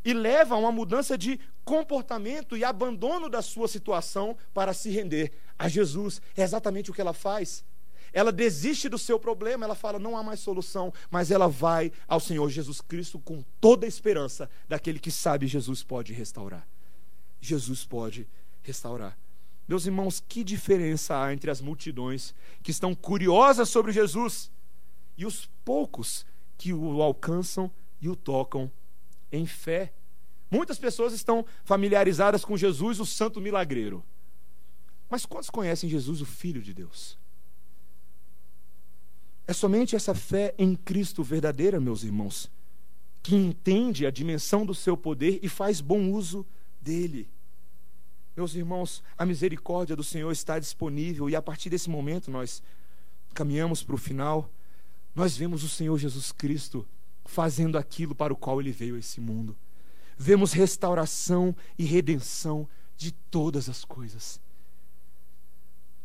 [0.05, 5.33] e leva a uma mudança de comportamento e abandono da sua situação para se render
[5.59, 6.21] a Jesus.
[6.37, 7.64] É exatamente o que ela faz.
[8.12, 12.21] Ela desiste do seu problema, ela fala: não há mais solução, mas ela vai ao
[12.21, 16.66] Senhor Jesus Cristo com toda a esperança daquele que sabe Jesus pode restaurar.
[17.40, 18.29] Jesus pode
[18.62, 19.16] restaurar.
[19.66, 24.51] Meus irmãos, que diferença há entre as multidões que estão curiosas sobre Jesus
[25.16, 26.27] e os poucos
[26.59, 27.70] que o alcançam
[28.01, 28.70] e o tocam
[29.31, 29.92] em fé.
[30.51, 34.05] Muitas pessoas estão familiarizadas com Jesus, o santo milagreiro.
[35.09, 37.18] Mas quantos conhecem Jesus, o Filho de Deus?
[39.46, 42.51] É somente essa fé em Cristo verdadeira, meus irmãos,
[43.22, 46.46] que entende a dimensão do seu poder e faz bom uso
[46.81, 47.29] dele.
[48.37, 52.62] Meus irmãos, a misericórdia do Senhor está disponível e a partir desse momento nós
[53.35, 54.51] caminhamos para o final.
[55.14, 56.87] Nós vemos o Senhor Jesus Cristo
[57.25, 59.57] fazendo aquilo para o qual ele veio a esse mundo.
[60.16, 62.66] Vemos restauração e redenção
[62.97, 64.40] de todas as coisas.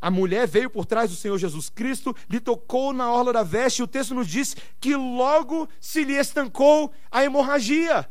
[0.01, 3.79] A mulher veio por trás do Senhor Jesus Cristo, lhe tocou na orla da veste,
[3.79, 8.07] e o texto nos diz que logo se lhe estancou a hemorragia.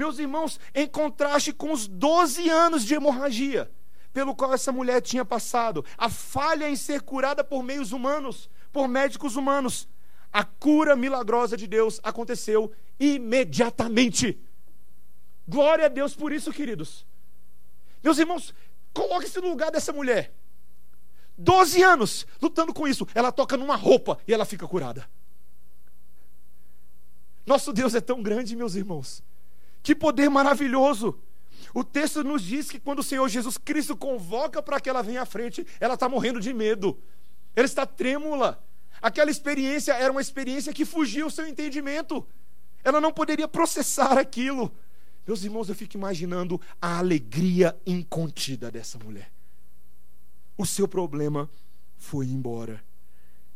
[0.00, 3.70] Meus irmãos, em contraste com os 12 anos de hemorragia
[4.14, 8.88] pelo qual essa mulher tinha passado, a falha em ser curada por meios humanos, por
[8.88, 9.86] médicos humanos,
[10.32, 14.40] a cura milagrosa de Deus aconteceu imediatamente.
[15.46, 17.04] Glória a Deus por isso, queridos.
[18.02, 18.54] Meus irmãos,
[18.94, 20.32] coloque-se no lugar dessa mulher.
[21.36, 23.06] 12 anos lutando com isso.
[23.14, 25.06] Ela toca numa roupa e ela fica curada.
[27.44, 29.22] Nosso Deus é tão grande, meus irmãos,
[29.82, 31.18] que poder maravilhoso!
[31.74, 35.22] O texto nos diz que quando o Senhor Jesus Cristo convoca para que ela venha
[35.22, 36.98] à frente, ela está morrendo de medo.
[37.54, 38.62] Ela está trêmula.
[39.00, 42.26] Aquela experiência era uma experiência que fugia o seu entendimento.
[42.82, 44.72] Ela não poderia processar aquilo.
[45.26, 49.30] Meus irmãos, eu fico imaginando a alegria incontida dessa mulher.
[50.56, 51.48] O seu problema
[51.96, 52.82] foi embora.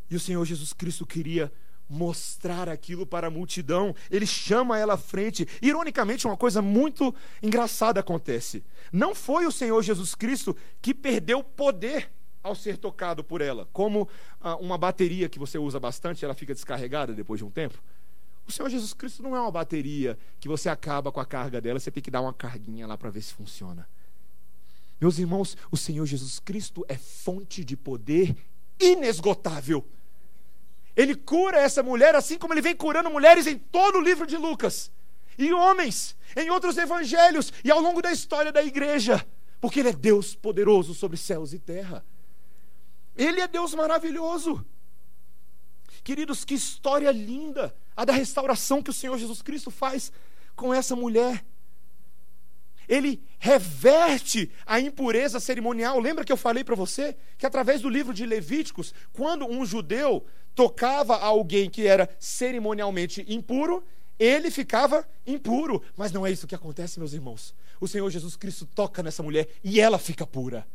[0.09, 1.53] E o Senhor Jesus Cristo queria
[1.89, 3.95] mostrar aquilo para a multidão.
[4.11, 5.47] Ele chama ela à frente.
[5.61, 8.65] Ironicamente, uma coisa muito engraçada acontece.
[8.93, 12.11] Não foi o Senhor Jesus Cristo que perdeu poder
[12.43, 14.07] ao ser tocado por ela, como
[14.39, 17.83] ah, uma bateria que você usa bastante, ela fica descarregada depois de um tempo.
[18.47, 21.81] O Senhor Jesus Cristo não é uma bateria que você acaba com a carga dela,
[21.81, 23.89] você tem que dar uma carguinha lá para ver se funciona.
[25.01, 28.37] Meus irmãos, o Senhor Jesus Cristo é fonte de poder
[28.79, 29.83] inesgotável
[30.97, 34.37] ele cura essa mulher assim como ele vem curando mulheres em todo o livro de
[34.37, 34.93] Lucas.
[35.37, 39.27] E homens em outros evangelhos e ao longo da história da igreja.
[39.61, 42.05] Porque ele é Deus poderoso sobre céus e terra.
[43.17, 44.65] Ele é Deus maravilhoso.
[46.03, 50.13] Queridos, que história linda a da restauração que o Senhor Jesus Cristo faz
[50.55, 51.45] com essa mulher.
[52.89, 55.99] Ele reverte a impureza cerimonial.
[56.01, 60.25] Lembra que eu falei para você que através do livro de Levíticos, quando um judeu
[60.55, 63.85] tocava alguém que era cerimonialmente impuro,
[64.19, 65.83] ele ficava impuro.
[65.97, 67.55] Mas não é isso que acontece, meus irmãos.
[67.81, 70.67] O Senhor Jesus Cristo toca nessa mulher e ela fica pura.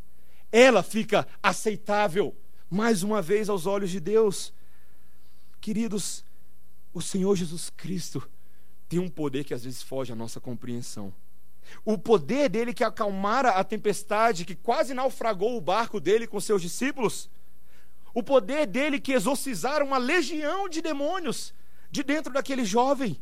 [0.51, 2.35] Ela fica aceitável,
[2.69, 4.53] mais uma vez, aos olhos de Deus.
[5.61, 6.23] Queridos,
[6.93, 8.27] o Senhor Jesus Cristo
[8.87, 11.13] tem um poder que às vezes foge à nossa compreensão.
[11.85, 16.61] O poder dele que acalmara a tempestade, que quase naufragou o barco dele com seus
[16.61, 17.29] discípulos.
[18.13, 21.53] O poder dele que exorcizara uma legião de demônios
[21.91, 23.19] de dentro daquele jovem.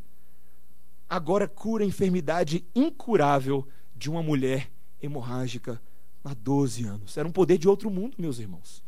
[1.09, 4.69] Agora cura a enfermidade incurável de uma mulher
[5.01, 5.81] hemorrágica
[6.23, 7.17] há 12 anos.
[7.17, 8.83] Era um poder de outro mundo, meus irmãos.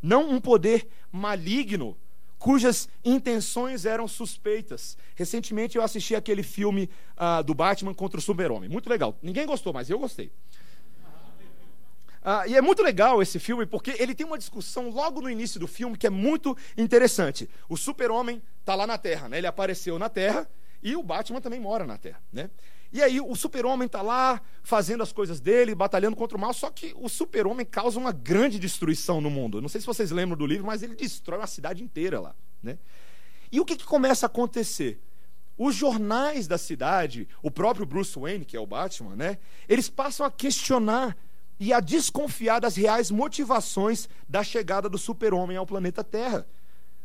[0.00, 1.96] Não um poder maligno,
[2.40, 4.96] cujas intenções eram suspeitas.
[5.14, 8.68] Recentemente eu assisti aquele filme uh, do Batman contra o Super-Homem.
[8.68, 9.16] Muito legal.
[9.22, 10.32] Ninguém gostou, mas eu gostei.
[12.22, 15.60] Uh, e é muito legal esse filme porque ele tem uma discussão logo no início
[15.60, 17.48] do filme que é muito interessante.
[17.68, 19.38] O Super-Homem está lá na Terra, né?
[19.38, 20.48] ele apareceu na Terra
[20.82, 22.22] e o Batman também mora na Terra.
[22.32, 22.48] Né?
[22.92, 26.70] E aí o super-homem está lá fazendo as coisas dele, batalhando contra o mal, só
[26.70, 29.62] que o super-homem causa uma grande destruição no mundo.
[29.62, 32.34] Não sei se vocês lembram do livro, mas ele destrói uma cidade inteira lá.
[32.62, 32.78] Né?
[33.52, 35.00] E o que, que começa a acontecer?
[35.56, 39.38] Os jornais da cidade, o próprio Bruce Wayne, que é o Batman, né?
[39.68, 41.16] eles passam a questionar
[41.60, 46.46] e a desconfiar das reais motivações da chegada do super-homem ao planeta Terra.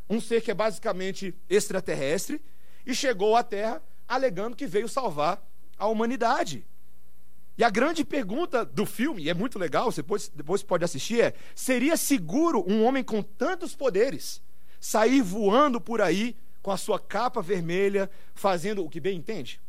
[0.09, 2.41] Um ser que é basicamente extraterrestre
[2.85, 5.43] e chegou à Terra alegando que veio salvar
[5.77, 6.65] a humanidade.
[7.57, 11.21] E a grande pergunta do filme, e é muito legal, você depois, depois pode assistir,
[11.21, 14.41] é: seria seguro um homem com tantos poderes
[14.79, 19.61] sair voando por aí com a sua capa vermelha, fazendo o que bem entende?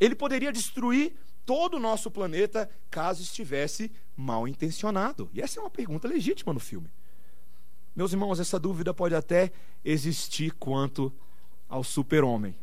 [0.00, 1.14] Ele poderia destruir
[1.46, 5.30] todo o nosso planeta caso estivesse mal intencionado.
[5.32, 6.90] E essa é uma pergunta legítima no filme.
[7.94, 9.52] Meus irmãos, essa dúvida pode até
[9.84, 11.12] existir quanto
[11.68, 12.56] ao super-homem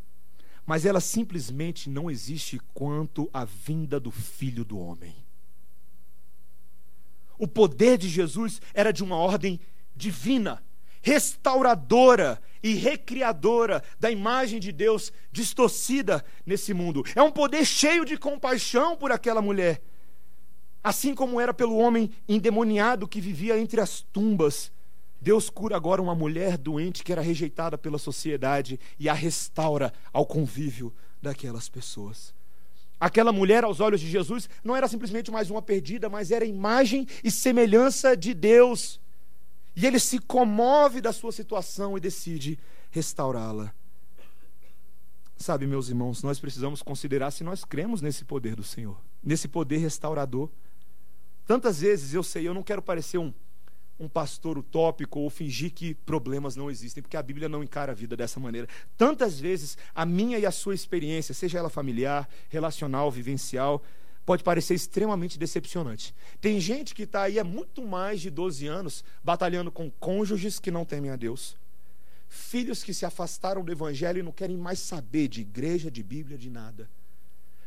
[0.65, 5.15] mas ela simplesmente não existe quanto à vinda do Filho do Homem.
[7.37, 9.59] O poder de Jesus era de uma ordem
[9.95, 10.63] divina,
[11.01, 17.03] restauradora e recriadora da imagem de Deus distorcida nesse mundo.
[17.15, 19.81] É um poder cheio de compaixão por aquela mulher,
[20.83, 24.71] assim como era pelo homem endemoniado que vivia entre as tumbas
[25.21, 30.25] Deus cura agora uma mulher doente que era rejeitada pela sociedade e a restaura ao
[30.25, 32.33] convívio daquelas pessoas.
[32.99, 37.07] Aquela mulher, aos olhos de Jesus, não era simplesmente mais uma perdida, mas era imagem
[37.23, 38.99] e semelhança de Deus.
[39.75, 42.57] E ele se comove da sua situação e decide
[42.89, 43.73] restaurá-la.
[45.37, 49.77] Sabe, meus irmãos, nós precisamos considerar se nós cremos nesse poder do Senhor, nesse poder
[49.77, 50.49] restaurador.
[51.47, 53.33] Tantas vezes eu sei, eu não quero parecer um
[54.01, 57.95] um pastor utópico ou fingir que problemas não existem, porque a Bíblia não encara a
[57.95, 58.67] vida dessa maneira.
[58.97, 63.83] Tantas vezes a minha e a sua experiência, seja ela familiar, relacional, vivencial,
[64.25, 66.15] pode parecer extremamente decepcionante.
[66.39, 70.71] Tem gente que está aí há muito mais de 12 anos batalhando com cônjuges que
[70.71, 71.55] não temem a Deus,
[72.27, 76.37] filhos que se afastaram do Evangelho e não querem mais saber de igreja, de Bíblia,
[76.37, 76.89] de nada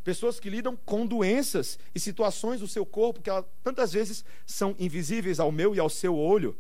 [0.05, 3.31] Pessoas que lidam com doenças e situações do seu corpo que
[3.63, 6.55] tantas vezes são invisíveis ao meu e ao seu olho,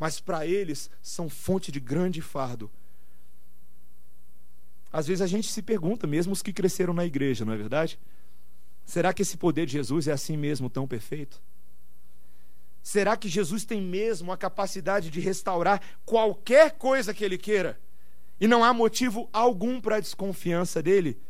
[0.00, 2.68] mas para eles são fonte de grande fardo.
[4.92, 8.00] Às vezes a gente se pergunta, mesmo os que cresceram na igreja, não é verdade?
[8.84, 11.40] Será que esse poder de Jesus é assim mesmo tão perfeito?
[12.82, 17.78] Será que Jesus tem mesmo a capacidade de restaurar qualquer coisa que ele queira?
[18.40, 21.20] E não há motivo algum para a desconfiança dele?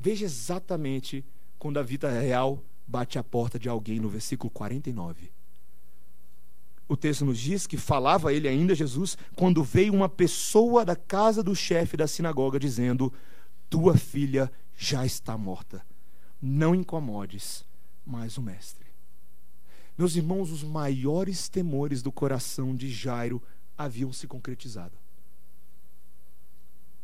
[0.00, 1.24] Veja exatamente
[1.58, 5.32] quando a vida real bate à porta de alguém no versículo 49.
[6.86, 11.42] O texto nos diz que falava ele ainda, Jesus, quando veio uma pessoa da casa
[11.42, 13.12] do chefe da sinagoga dizendo:
[13.68, 15.84] Tua filha já está morta.
[16.40, 17.64] Não incomodes
[18.06, 18.86] mais o mestre.
[19.98, 23.42] Meus irmãos, os maiores temores do coração de Jairo
[23.76, 24.96] haviam se concretizado.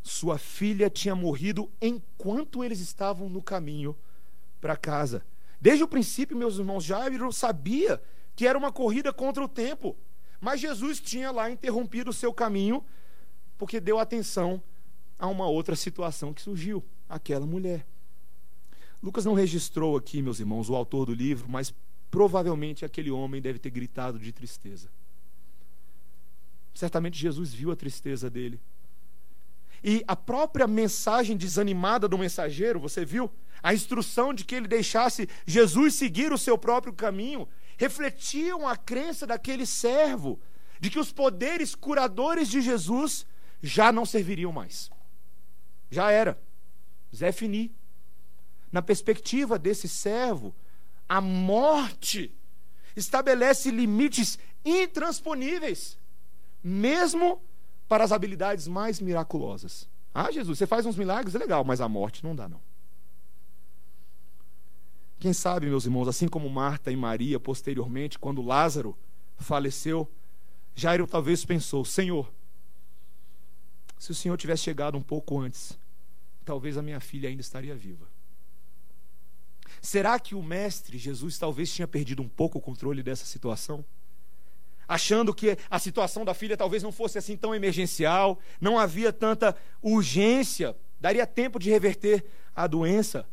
[0.05, 3.97] Sua filha tinha morrido enquanto eles estavam no caminho
[4.61, 5.25] para casa.
[5.59, 8.01] Desde o princípio, meus irmãos, Jairo sabia
[8.37, 9.96] que era uma corrida contra o tempo.
[10.38, 12.85] Mas Jesus tinha lá interrompido o seu caminho
[13.57, 14.63] porque deu atenção
[15.19, 17.87] a uma outra situação que surgiu, aquela mulher.
[19.02, 21.73] Lucas não registrou aqui, meus irmãos, o autor do livro, mas
[22.11, 24.90] provavelmente aquele homem deve ter gritado de tristeza.
[26.75, 28.61] Certamente Jesus viu a tristeza dele.
[29.87, 33.31] E a própria mensagem desanimada do mensageiro, você viu?
[33.63, 39.27] A instrução de que ele deixasse Jesus seguir o seu próprio caminho, refletiam a crença
[39.27, 40.41] daquele servo
[40.81, 43.27] de que os poderes curadores de Jesus
[43.63, 44.91] já não serviriam mais.
[45.91, 46.41] Já era.
[47.15, 47.71] Zé Fini.
[48.73, 50.55] Na perspectiva desse servo,
[51.07, 52.35] a morte
[52.97, 55.99] estabelece limites intransponíveis,
[56.63, 57.43] mesmo
[57.89, 59.89] para as habilidades mais miraculosas.
[60.15, 62.61] Ah, Jesus, você faz uns milagres, é legal, mas a morte não dá, não.
[65.19, 68.97] Quem sabe, meus irmãos, assim como Marta e Maria, posteriormente, quando Lázaro
[69.39, 70.09] faleceu,
[70.75, 72.31] Jairo talvez pensou: Senhor,
[73.99, 75.79] se o Senhor tivesse chegado um pouco antes,
[76.45, 78.07] talvez a minha filha ainda estaria viva.
[79.81, 83.85] Será que o Mestre Jesus talvez tinha perdido um pouco o controle dessa situação?
[84.87, 89.57] Achando que a situação da filha talvez não fosse assim tão emergencial, não havia tanta
[89.83, 92.25] urgência, daria tempo de reverter
[92.55, 93.27] a doença.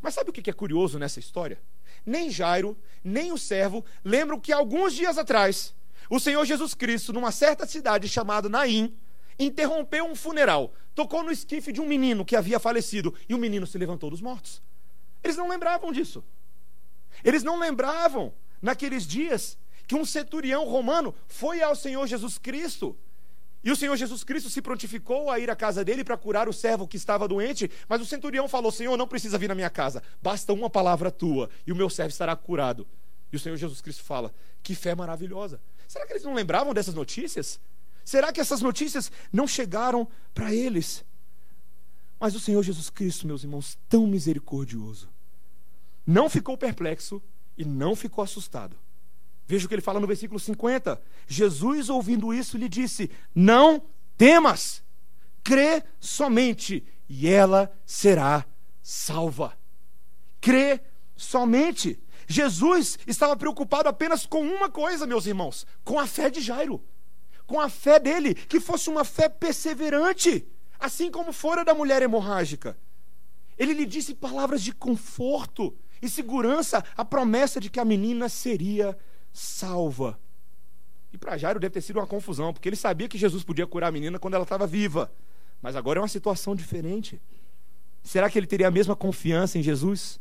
[0.00, 1.60] Mas sabe o que é curioso nessa história?
[2.04, 5.74] Nem Jairo, nem o servo lembram que alguns dias atrás,
[6.08, 8.96] o Senhor Jesus Cristo, numa certa cidade chamada Naim,
[9.38, 13.66] interrompeu um funeral, tocou no esquife de um menino que havia falecido e o menino
[13.66, 14.62] se levantou dos mortos.
[15.22, 16.24] Eles não lembravam disso.
[17.24, 18.32] Eles não lembravam,
[18.62, 19.58] naqueles dias,
[19.90, 22.96] que um centurião romano foi ao Senhor Jesus Cristo
[23.64, 26.52] e o Senhor Jesus Cristo se prontificou a ir à casa dele para curar o
[26.52, 30.00] servo que estava doente, mas o centurião falou: Senhor, não precisa vir na minha casa,
[30.22, 32.86] basta uma palavra tua e o meu servo estará curado.
[33.32, 34.32] E o Senhor Jesus Cristo fala:
[34.62, 35.60] Que fé maravilhosa.
[35.88, 37.58] Será que eles não lembravam dessas notícias?
[38.04, 41.04] Será que essas notícias não chegaram para eles?
[42.20, 45.08] Mas o Senhor Jesus Cristo, meus irmãos, tão misericordioso,
[46.06, 47.20] não ficou perplexo
[47.58, 48.76] e não ficou assustado.
[49.50, 51.02] Veja o que ele fala no versículo 50.
[51.26, 53.82] Jesus, ouvindo isso, lhe disse: Não
[54.16, 54.80] temas,
[55.42, 58.46] crê somente, e ela será
[58.80, 59.58] salva.
[60.40, 60.80] Crê
[61.16, 61.98] somente.
[62.28, 66.80] Jesus estava preocupado apenas com uma coisa, meus irmãos: com a fé de Jairo.
[67.44, 70.46] Com a fé dele, que fosse uma fé perseverante,
[70.78, 72.78] assim como fora da mulher hemorrágica.
[73.58, 78.96] Ele lhe disse palavras de conforto e segurança, a promessa de que a menina seria
[79.32, 80.18] salva.
[81.12, 83.88] E para Jairo deve ter sido uma confusão, porque ele sabia que Jesus podia curar
[83.88, 85.10] a menina quando ela estava viva.
[85.60, 87.20] Mas agora é uma situação diferente.
[88.02, 90.20] Será que ele teria a mesma confiança em Jesus?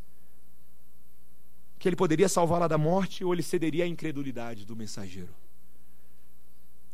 [1.77, 5.33] Que ele poderia salvá-la da morte ou ele cederia à incredulidade do mensageiro?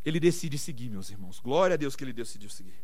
[0.03, 1.39] Ele decide seguir, meus irmãos.
[1.39, 2.75] Glória a Deus que ele decidiu seguir.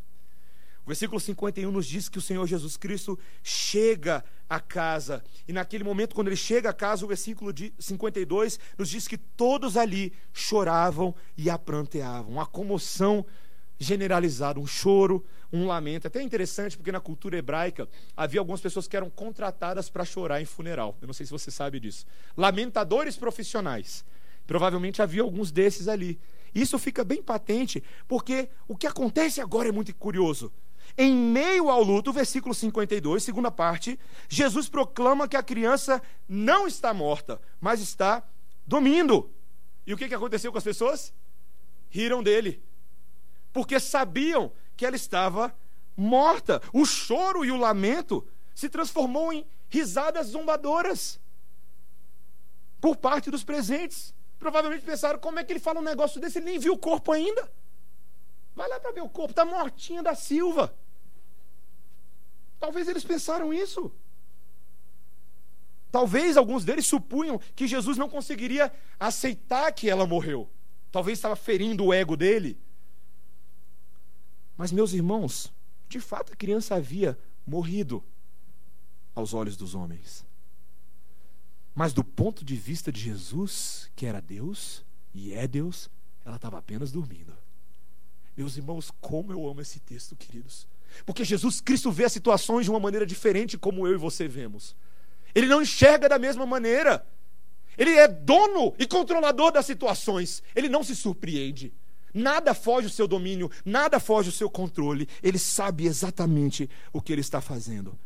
[0.84, 5.22] O versículo 51 nos diz que o Senhor Jesus Cristo chega à casa.
[5.46, 9.76] E naquele momento, quando ele chega à casa, o versículo 52 nos diz que todos
[9.76, 12.32] ali choravam e apranteavam.
[12.32, 13.24] Uma comoção
[13.78, 16.06] generalizada, um choro, um lamento.
[16.06, 20.44] Até interessante, porque na cultura hebraica havia algumas pessoas que eram contratadas para chorar em
[20.44, 20.96] funeral.
[21.00, 22.06] Eu não sei se você sabe disso.
[22.36, 24.04] Lamentadores profissionais.
[24.46, 26.18] Provavelmente havia alguns desses ali.
[26.54, 30.52] Isso fica bem patente, porque o que acontece agora é muito curioso.
[30.96, 36.92] Em meio ao luto, versículo 52, segunda parte, Jesus proclama que a criança não está
[36.92, 38.22] morta, mas está
[38.66, 39.30] dormindo.
[39.86, 41.12] E o que, aconteceu com as pessoas?
[41.88, 42.62] Riram dele,
[43.52, 45.54] porque sabiam que ela estava
[45.96, 46.62] morta.
[46.72, 51.20] O choro e o lamento se transformou em risadas zombadoras
[52.80, 54.14] por parte dos presentes.
[54.38, 56.38] Provavelmente pensaram: como é que ele fala um negócio desse?
[56.38, 57.50] Ele nem viu o corpo ainda.
[58.54, 60.74] Vai lá para ver o corpo, está mortinha da Silva.
[62.60, 63.92] Talvez eles pensaram isso.
[65.90, 70.48] Talvez alguns deles supunham que Jesus não conseguiria aceitar que ela morreu.
[70.90, 72.58] Talvez estava ferindo o ego dele.
[74.56, 75.52] Mas, meus irmãos,
[75.88, 78.02] de fato a criança havia morrido
[79.14, 80.24] aos olhos dos homens.
[81.74, 85.90] Mas do ponto de vista de Jesus, que era Deus e é Deus,
[86.24, 87.36] ela estava apenas dormindo.
[88.36, 90.66] Meus irmãos, como eu amo esse texto, queridos.
[91.04, 94.74] Porque Jesus Cristo vê as situações de uma maneira diferente como eu e você vemos.
[95.34, 97.06] Ele não enxerga da mesma maneira.
[97.76, 100.42] Ele é dono e controlador das situações.
[100.54, 101.72] Ele não se surpreende.
[102.14, 105.08] Nada foge do seu domínio, nada foge do seu controle.
[105.22, 107.98] Ele sabe exatamente o que ele está fazendo.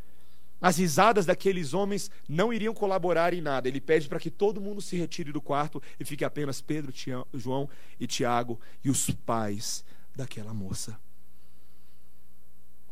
[0.60, 3.68] As risadas daqueles homens não iriam colaborar em nada.
[3.68, 6.92] Ele pede para que todo mundo se retire do quarto e fique apenas Pedro,
[7.34, 7.68] João
[7.98, 9.84] e Tiago e os pais
[10.16, 10.98] daquela moça.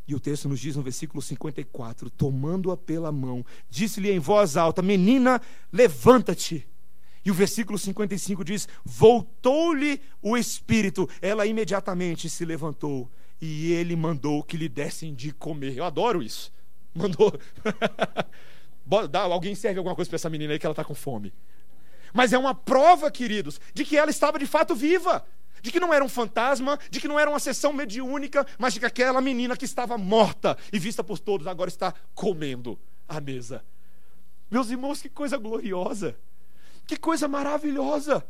[0.07, 4.83] E o texto nos diz no versículo 54: tomando-a pela mão, disse-lhe em voz alta:
[4.83, 5.41] Menina,
[5.73, 6.69] levanta-te.
[7.25, 11.09] E o versículo 55 diz: Voltou-lhe o espírito.
[11.23, 13.11] Ela imediatamente se levantou
[13.41, 15.77] e ele mandou que lhe dessem de comer.
[15.77, 16.53] Eu adoro isso.
[16.95, 17.33] Mandou.
[19.33, 21.33] Alguém serve alguma coisa para essa menina aí que ela está com fome.
[22.13, 25.25] Mas é uma prova, queridos, de que ela estava de fato viva
[25.65, 28.81] de que não era um fantasma, de que não era uma sessão mediúnica, mas de
[28.81, 33.65] que aquela menina que estava morta e vista por todos agora está comendo à mesa.
[34.51, 36.15] Meus irmãos, que coisa gloriosa!
[36.87, 38.23] Que coisa maravilhosa!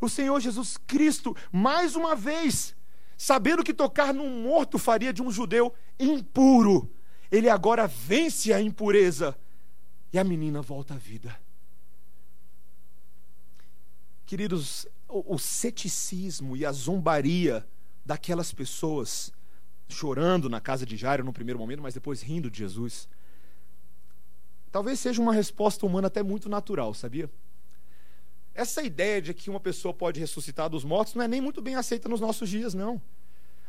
[0.00, 2.76] O Senhor Jesus Cristo, mais uma vez,
[3.18, 6.88] sabendo que tocar num morto faria de um judeu impuro,
[7.32, 9.36] ele agora vence a impureza
[10.12, 11.36] e a menina volta à vida.
[14.24, 17.66] Queridos, o, o ceticismo e a zombaria
[18.04, 19.32] daquelas pessoas
[19.88, 23.08] chorando na casa de Jairo no primeiro momento, mas depois rindo de Jesus,
[24.70, 27.30] talvez seja uma resposta humana até muito natural, sabia?
[28.54, 31.74] Essa ideia de que uma pessoa pode ressuscitar dos mortos não é nem muito bem
[31.74, 33.00] aceita nos nossos dias, não.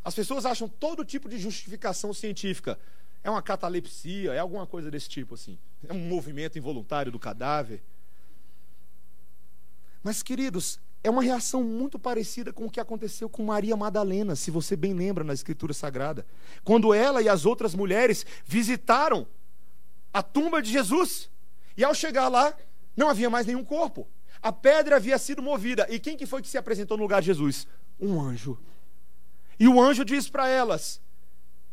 [0.04, 2.80] As pessoas acham todo tipo de justificação científica.
[3.22, 5.58] É uma catalepsia, é alguma coisa desse tipo, assim.
[5.86, 7.84] É um movimento involuntário do cadáver.
[10.02, 14.52] Mas, queridos, é uma reação muito parecida com o que aconteceu com Maria Madalena, se
[14.52, 16.26] você bem lembra na Escritura Sagrada.
[16.64, 19.28] Quando ela e as outras mulheres visitaram
[20.14, 21.30] a tumba de Jesus.
[21.76, 22.54] E ao chegar lá,
[22.96, 24.08] não havia mais nenhum corpo.
[24.42, 25.86] A pedra havia sido movida.
[25.90, 27.68] E quem que foi que se apresentou no lugar de Jesus?
[28.00, 28.58] Um anjo.
[29.60, 31.00] E o anjo diz para elas: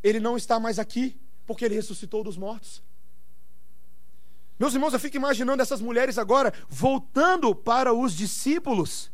[0.03, 2.83] Ele não está mais aqui, porque ele ressuscitou dos mortos.
[4.59, 9.11] Meus irmãos, eu fico imaginando essas mulheres agora voltando para os discípulos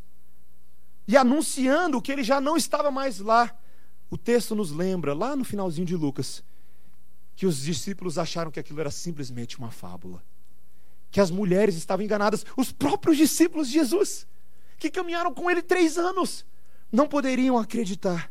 [1.11, 3.53] e anunciando que ele já não estava mais lá.
[4.09, 6.45] O texto nos lembra, lá no finalzinho de Lucas,
[7.35, 10.23] que os discípulos acharam que aquilo era simplesmente uma fábula.
[11.11, 12.47] Que as mulheres estavam enganadas.
[12.57, 14.25] Os próprios discípulos de Jesus,
[14.79, 16.47] que caminharam com ele três anos,
[16.93, 18.31] não poderiam acreditar.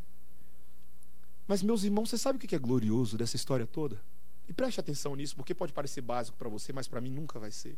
[1.46, 4.02] Mas, meus irmãos, você sabe o que é glorioso dessa história toda?
[4.48, 7.52] E preste atenção nisso, porque pode parecer básico para você, mas para mim nunca vai
[7.52, 7.78] ser.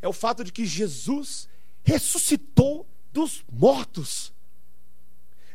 [0.00, 1.48] É o fato de que Jesus
[1.82, 2.86] ressuscitou
[3.16, 4.30] dos mortos.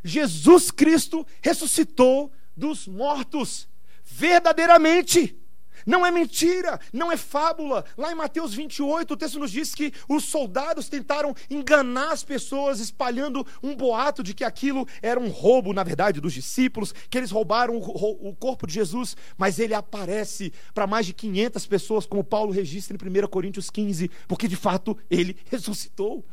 [0.04, 3.70] Jesus Cristo ressuscitou dos mortos,
[4.04, 5.38] verdadeiramente.
[5.86, 7.86] Não é mentira, não é fábula.
[7.96, 12.80] Lá em Mateus 28, o texto nos diz que os soldados tentaram enganar as pessoas,
[12.80, 17.30] espalhando um boato de que aquilo era um roubo, na verdade, dos discípulos, que eles
[17.30, 22.52] roubaram o corpo de Jesus, mas ele aparece para mais de 500 pessoas, como Paulo
[22.52, 26.26] registra em 1 Coríntios 15, porque de fato ele ressuscitou.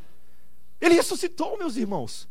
[0.80, 2.28] Ele ressuscitou, meus irmãos.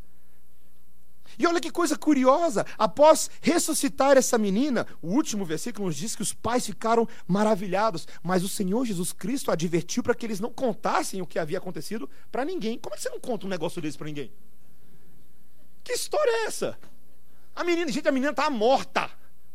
[1.38, 6.22] E olha que coisa curiosa, após ressuscitar essa menina, o último versículo nos diz que
[6.22, 11.22] os pais ficaram maravilhados, mas o Senhor Jesus Cristo advertiu para que eles não contassem
[11.22, 12.80] o que havia acontecido para ninguém.
[12.80, 14.32] Como é que você não conta um negócio desse para ninguém?
[15.84, 16.78] Que história é essa?
[17.56, 19.10] A menina, gente, a menina está morta,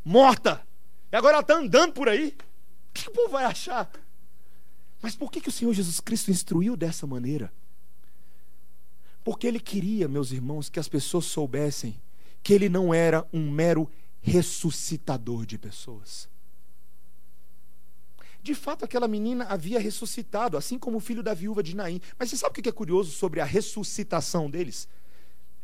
[0.05, 0.65] morta,
[1.11, 2.37] e agora ela está andando por aí.
[2.91, 3.91] O que o povo vai achar?
[5.01, 7.53] Mas por que, que o Senhor Jesus Cristo instruiu dessa maneira?
[9.25, 12.01] Porque ele queria, meus irmãos, que as pessoas soubessem
[12.43, 13.89] que ele não era um mero
[14.21, 16.29] ressuscitador de pessoas.
[18.43, 22.01] De fato, aquela menina havia ressuscitado, assim como o filho da viúva de Naim.
[22.19, 24.89] Mas você sabe o que é curioso sobre a ressuscitação deles?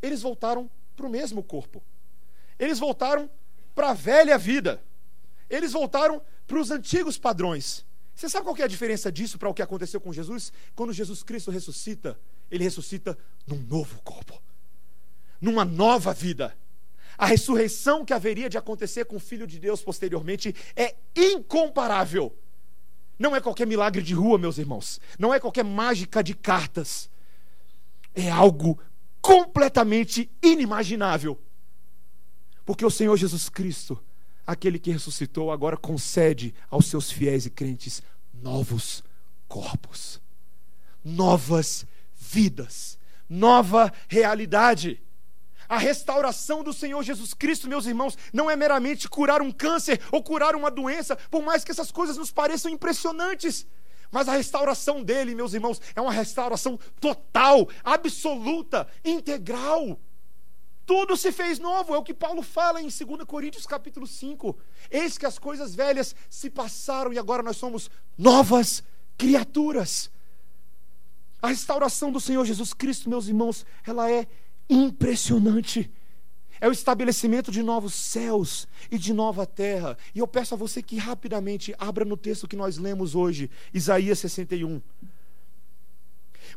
[0.01, 1.83] Eles voltaram para o mesmo corpo.
[2.57, 3.29] Eles voltaram
[3.75, 4.81] para a velha vida.
[5.49, 7.85] Eles voltaram para os antigos padrões.
[8.15, 10.51] Você sabe qual é a diferença disso para o que aconteceu com Jesus?
[10.75, 12.19] Quando Jesus Cristo ressuscita,
[12.51, 14.41] ele ressuscita num novo corpo,
[15.39, 16.55] numa nova vida.
[17.17, 22.33] A ressurreição que haveria de acontecer com o Filho de Deus posteriormente é incomparável.
[23.17, 25.01] Não é qualquer milagre de rua, meus irmãos.
[25.17, 27.09] Não é qualquer mágica de cartas.
[28.15, 28.79] É algo
[29.21, 31.37] completamente inimaginável.
[32.65, 34.01] Porque o Senhor Jesus Cristo,
[34.47, 38.01] aquele que ressuscitou, agora concede aos seus fiéis e crentes
[38.33, 39.03] novos
[39.47, 40.21] corpos,
[41.03, 41.85] novas
[42.29, 45.01] vidas, nova realidade.
[45.67, 50.23] A restauração do Senhor Jesus Cristo, meus irmãos, não é meramente curar um câncer ou
[50.23, 53.67] curar uma doença, por mais que essas coisas nos pareçam impressionantes.
[54.11, 59.99] Mas a restauração dele, meus irmãos, é uma restauração total, absoluta, integral.
[60.85, 64.57] Tudo se fez novo, é o que Paulo fala em 2 Coríntios capítulo 5.
[64.89, 68.83] Eis que as coisas velhas se passaram e agora nós somos novas
[69.15, 70.09] criaturas.
[71.41, 74.27] A restauração do Senhor Jesus Cristo, meus irmãos, ela é
[74.69, 75.89] impressionante.
[76.61, 79.97] É o estabelecimento de novos céus e de nova terra.
[80.13, 84.19] E eu peço a você que rapidamente abra no texto que nós lemos hoje, Isaías
[84.19, 84.81] 61.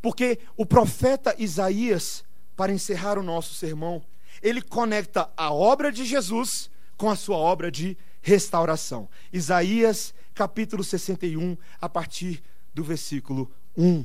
[0.01, 2.25] Porque o profeta Isaías,
[2.57, 4.03] para encerrar o nosso sermão,
[4.43, 9.09] ele conecta a obra de Jesus com a sua obra de restauração.
[9.33, 12.43] Isaías capítulo 61, a partir
[12.75, 14.05] do versículo 1.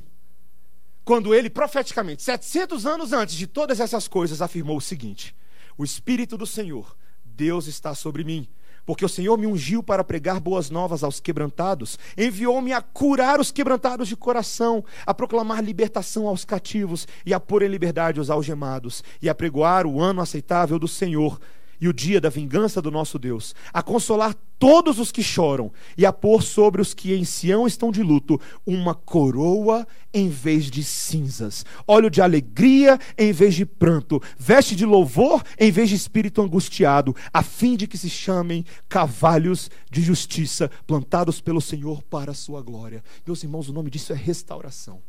[1.07, 5.33] Quando ele profeticamente, 700 anos antes de todas essas coisas, afirmou o seguinte:
[5.77, 8.45] O Espírito do Senhor, Deus está sobre mim
[8.85, 13.51] porque o Senhor me ungiu para pregar boas novas aos quebrantados, enviou-me a curar os
[13.51, 19.03] quebrantados de coração, a proclamar libertação aos cativos e a pôr em liberdade os algemados,
[19.21, 21.37] e a pregoar o ano aceitável do Senhor
[21.79, 26.05] e o dia da vingança do nosso Deus, a consolar todos os que choram e
[26.05, 30.83] a pôr sobre os que em Sião estão de luto uma coroa em vez de
[30.83, 36.41] cinzas, óleo de alegria em vez de pranto, veste de louvor em vez de espírito
[36.41, 42.35] angustiado, a fim de que se chamem cavalhos de justiça plantados pelo Senhor para a
[42.35, 43.03] sua glória.
[43.25, 45.01] Meus irmãos, o nome disso é restauração.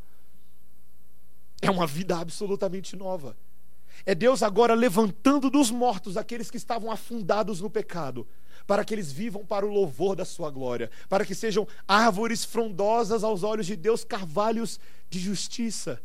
[1.61, 3.37] É uma vida absolutamente nova.
[4.07, 8.27] É Deus agora levantando dos mortos aqueles que estavam afundados no pecado,
[8.67, 13.25] para que eles vivam para o louvor da sua glória, para que sejam árvores frondosas
[13.25, 14.79] aos olhos de Deus, carvalhos
[15.09, 16.01] de justiça.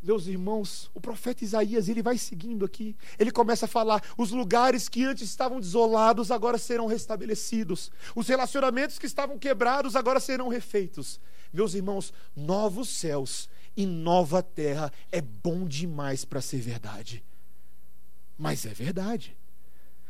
[0.00, 2.96] Meus irmãos, o profeta Isaías, ele vai seguindo aqui.
[3.18, 7.90] Ele começa a falar: os lugares que antes estavam desolados agora serão restabelecidos.
[8.14, 11.20] Os relacionamentos que estavam quebrados agora serão refeitos.
[11.52, 13.48] Meus irmãos, novos céus
[13.78, 17.24] e nova terra é bom demais para ser verdade.
[18.36, 19.36] Mas é verdade.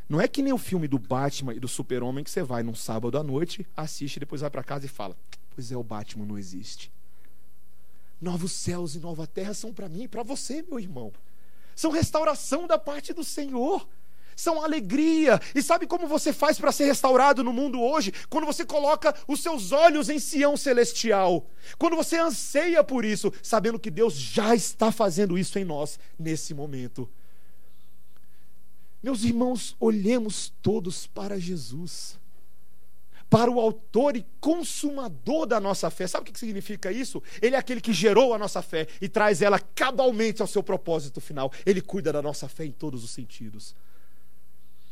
[0.09, 2.73] Não é que nem o filme do Batman e do Super-Homem que você vai num
[2.73, 5.15] sábado à noite, assiste, depois vai para casa e fala:
[5.53, 6.91] Pois é, o Batman não existe.
[8.19, 11.13] Novos céus e nova terra são para mim e para você, meu irmão.
[11.75, 13.87] São restauração da parte do Senhor
[14.39, 15.39] são alegria.
[15.53, 18.13] E sabe como você faz para ser restaurado no mundo hoje?
[18.29, 21.45] Quando você coloca os seus olhos em Sião celestial.
[21.77, 26.53] Quando você anseia por isso, sabendo que Deus já está fazendo isso em nós nesse
[26.53, 27.09] momento.
[29.03, 32.17] Meus irmãos, olhemos todos para Jesus.
[33.29, 36.07] Para o autor e consumador da nossa fé.
[36.07, 37.21] Sabe o que significa isso?
[37.41, 41.19] Ele é aquele que gerou a nossa fé e traz ela cabalmente ao seu propósito
[41.19, 41.51] final.
[41.65, 43.75] Ele cuida da nossa fé em todos os sentidos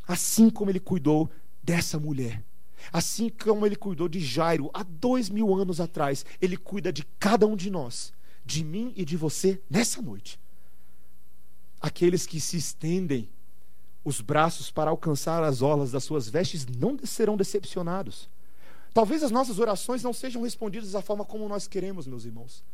[0.08, 1.30] assim como ele cuidou
[1.62, 2.42] dessa mulher.
[2.90, 7.46] Assim como ele cuidou de Jairo há dois mil anos atrás, ele cuida de cada
[7.46, 10.40] um de nós, de mim e de você nessa noite.
[11.78, 13.28] Aqueles que se estendem
[14.02, 18.28] os braços para alcançar as olas das suas vestes não serão decepcionados.
[18.94, 22.64] Talvez as nossas orações não sejam respondidas da forma como nós queremos, meus irmãos.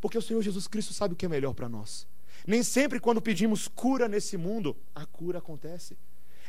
[0.00, 2.06] Porque o Senhor Jesus Cristo sabe o que é melhor para nós.
[2.46, 5.96] Nem sempre, quando pedimos cura nesse mundo, a cura acontece.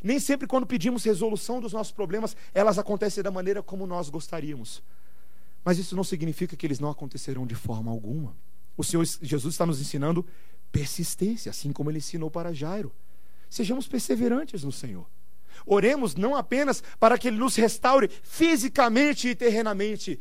[0.04, 4.84] Nem sempre, quando pedimos resolução dos nossos problemas, elas acontecem da maneira como nós gostaríamos.
[5.64, 8.36] Mas isso não significa que eles não acontecerão de forma alguma.
[8.76, 10.26] O Senhor Jesus está nos ensinando
[10.74, 12.92] persistência, assim como ele ensinou para Jairo.
[13.50, 15.08] Sejamos perseverantes no Senhor.
[15.66, 20.20] Oremos não apenas para que Ele nos restaure fisicamente e terrenamente,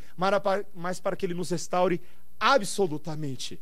[0.75, 2.01] mas para que Ele nos restaure
[2.39, 3.59] absolutamente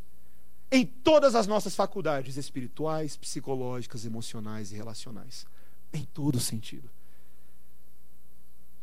[0.71, 5.47] em todas as nossas faculdades espirituais, psicológicas, emocionais e relacionais
[5.93, 6.89] em todo sentido.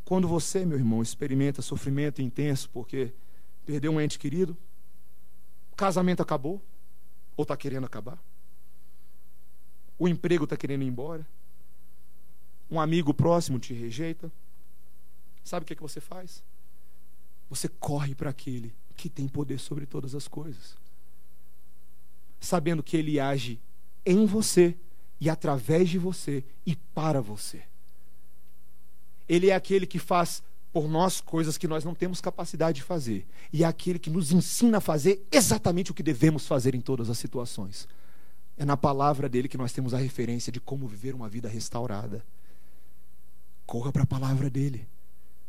[0.05, 3.11] Quando você, meu irmão, experimenta sofrimento intenso porque
[3.65, 4.55] perdeu um ente querido,
[5.75, 6.61] casamento acabou
[7.35, 8.17] ou está querendo acabar,
[9.99, 11.27] o emprego está querendo ir embora,
[12.69, 14.31] um amigo próximo te rejeita,
[15.43, 16.43] sabe o que, é que você faz?
[17.49, 20.77] Você corre para aquele que tem poder sobre todas as coisas,
[22.39, 23.59] sabendo que ele age
[24.05, 24.75] em você
[25.19, 27.61] e através de você e para você.
[29.27, 30.41] Ele é aquele que faz
[30.71, 33.25] por nós coisas que nós não temos capacidade de fazer.
[33.51, 37.09] E é aquele que nos ensina a fazer exatamente o que devemos fazer em todas
[37.09, 37.87] as situações.
[38.57, 42.23] É na palavra dele que nós temos a referência de como viver uma vida restaurada.
[43.65, 44.87] Corra para a palavra dele.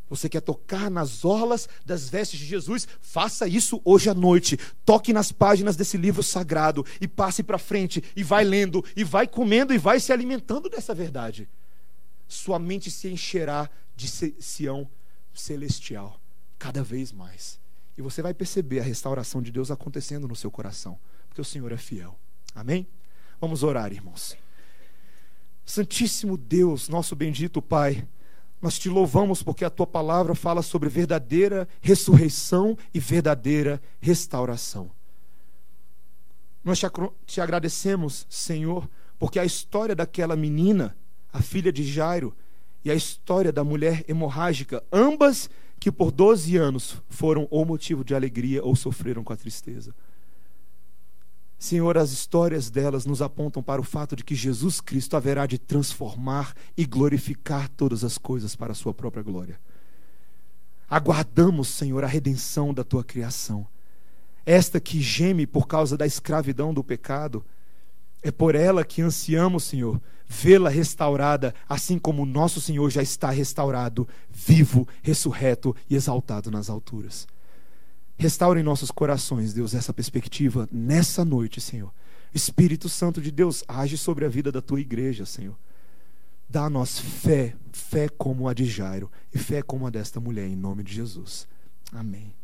[0.09, 2.89] Você quer tocar nas orlas das vestes de Jesus?
[3.01, 4.57] Faça isso hoje à noite.
[4.85, 9.27] Toque nas páginas desse livro sagrado e passe para frente e vai lendo e vai
[9.27, 11.49] comendo e vai se alimentando dessa verdade.
[12.27, 14.89] Sua mente se encherá de Sião
[15.33, 16.21] celestial
[16.59, 17.61] cada vez mais.
[17.97, 20.99] E você vai perceber a restauração de Deus acontecendo no seu coração,
[21.29, 22.19] porque o Senhor é fiel.
[22.55, 22.87] Amém?
[23.41, 24.37] Vamos orar, irmãos.
[25.65, 28.07] Santíssimo Deus, nosso bendito Pai,
[28.61, 34.91] nós te louvamos porque a tua palavra fala sobre verdadeira ressurreição e verdadeira restauração.
[36.65, 36.81] Nós
[37.27, 38.89] te agradecemos, Senhor,
[39.19, 40.97] porque a história daquela menina,
[41.33, 42.35] a filha de Jairo,
[42.85, 48.15] e a história da mulher hemorrágica, ambas que por 12 anos foram ou motivo de
[48.15, 49.95] alegria ou sofreram com a tristeza.
[51.59, 55.59] Senhor, as histórias delas nos apontam para o fato de que Jesus Cristo haverá de
[55.59, 59.59] transformar e glorificar todas as coisas para a sua própria glória.
[60.89, 63.67] Aguardamos, Senhor, a redenção da tua criação.
[64.47, 67.45] esta que geme por causa da escravidão do pecado.
[68.23, 73.31] É por ela que ansiamos, Senhor, vê-la restaurada, assim como o nosso Senhor já está
[73.31, 77.27] restaurado, vivo, ressurreto e exaltado nas alturas.
[78.19, 81.93] Restaure em nossos corações, Deus, essa perspectiva nessa noite, Senhor.
[82.35, 85.57] Espírito Santo de Deus, age sobre a vida da tua igreja, Senhor.
[86.49, 90.49] Dá a nós fé, fé como a de Jairo e fé como a desta mulher,
[90.49, 91.47] em nome de Jesus.
[91.93, 92.38] Amém.